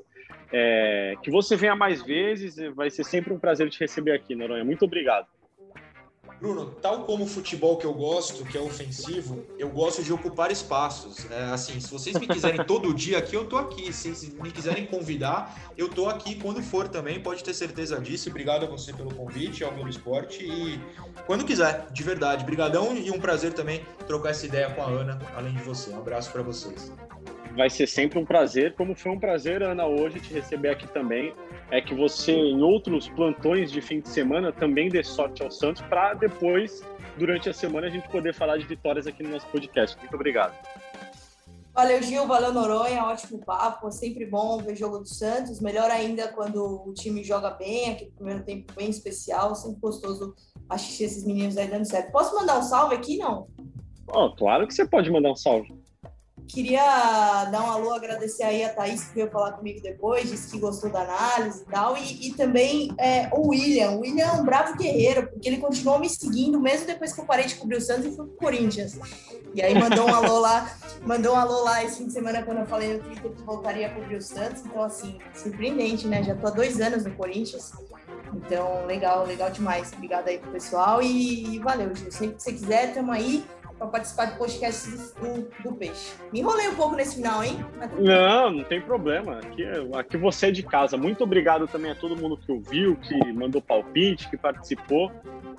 [0.51, 4.63] É, que você venha mais vezes, vai ser sempre um prazer te receber aqui, Noronha.
[4.63, 5.27] Muito obrigado.
[6.43, 10.51] Bruno, tal como o futebol que eu gosto, que é ofensivo, eu gosto de ocupar
[10.51, 11.25] espaços.
[11.31, 13.93] É, assim, se vocês me quiserem todo dia aqui, eu tô aqui.
[13.93, 18.29] Se, me quiserem convidar, eu tô aqui quando for também, pode ter certeza disso.
[18.29, 20.81] Obrigado a você pelo convite, ao Globo Esporte e
[21.25, 22.43] quando quiser, de verdade.
[22.43, 25.91] Brigadão e um prazer também trocar essa ideia com a Ana, além de você.
[25.91, 26.91] Um abraço para vocês
[27.55, 31.33] vai ser sempre um prazer, como foi um prazer, Ana, hoje te receber aqui também.
[31.71, 35.81] É que você, em outros plantões de fim de semana, também dê sorte ao Santos
[35.83, 36.83] para depois,
[37.17, 39.97] durante a semana, a gente poder falar de vitórias aqui no nosso podcast.
[39.97, 40.53] Muito obrigado.
[41.73, 42.27] Valeu, Gil.
[42.27, 43.03] Valeu, Noronha.
[43.05, 43.87] Ótimo papo.
[43.87, 45.59] É sempre bom ver jogo do Santos.
[45.59, 49.55] Melhor ainda quando o time joga bem, aquele primeiro tempo bem especial.
[49.55, 50.35] Sempre gostoso
[50.69, 52.11] assistir esses meninos aí dando certo.
[52.11, 53.47] Posso mandar um salve aqui, não?
[54.07, 55.82] Oh, claro que você pode mandar um salve.
[56.53, 60.59] Queria dar um alô, agradecer aí a Thaís que veio falar comigo depois, disse que
[60.59, 63.93] gostou da análise e tal, e, e também é, o William.
[63.93, 67.25] O William é um bravo guerreiro, porque ele continuou me seguindo, mesmo depois que eu
[67.25, 68.99] parei de cobrir o Santos e fui pro Corinthians.
[69.55, 72.59] E aí mandou um alô lá, mandou um alô lá esse fim de semana quando
[72.59, 74.63] eu falei no Twitter que voltaria a cobrir o Santos.
[74.63, 76.21] Então, assim, surpreendente, né?
[76.21, 77.71] Já tô há dois anos no Corinthians.
[78.31, 79.91] Então, legal, legal demais.
[79.91, 82.11] Obrigada aí pro pessoal e, e valeu, Gil.
[82.11, 83.43] Sempre que você quiser, tamo aí.
[83.77, 86.13] Para participar do podcast do, do, Peixe.
[86.31, 87.57] Me enrolei um pouco nesse final, hein?
[87.99, 89.39] Não, não tem problema.
[89.39, 89.63] Aqui,
[89.95, 90.97] aqui você é de casa.
[90.97, 95.11] Muito obrigado também a todo mundo que ouviu, que mandou palpite, que participou.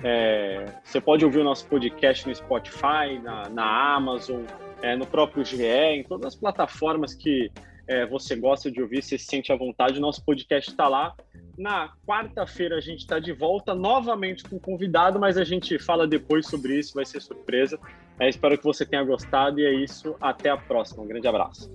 [0.03, 4.43] É, você pode ouvir o nosso podcast no Spotify, na, na Amazon,
[4.83, 7.51] é, no próprio GE, em todas as plataformas que
[7.87, 10.01] é, você gosta de ouvir, você se sente à vontade.
[10.01, 11.15] Nosso podcast está lá.
[11.57, 16.47] Na quarta-feira a gente está de volta novamente com convidado, mas a gente fala depois
[16.47, 17.79] sobre isso, vai ser surpresa.
[18.19, 20.17] É, espero que você tenha gostado e é isso.
[20.21, 21.03] Até a próxima.
[21.03, 21.71] Um grande abraço.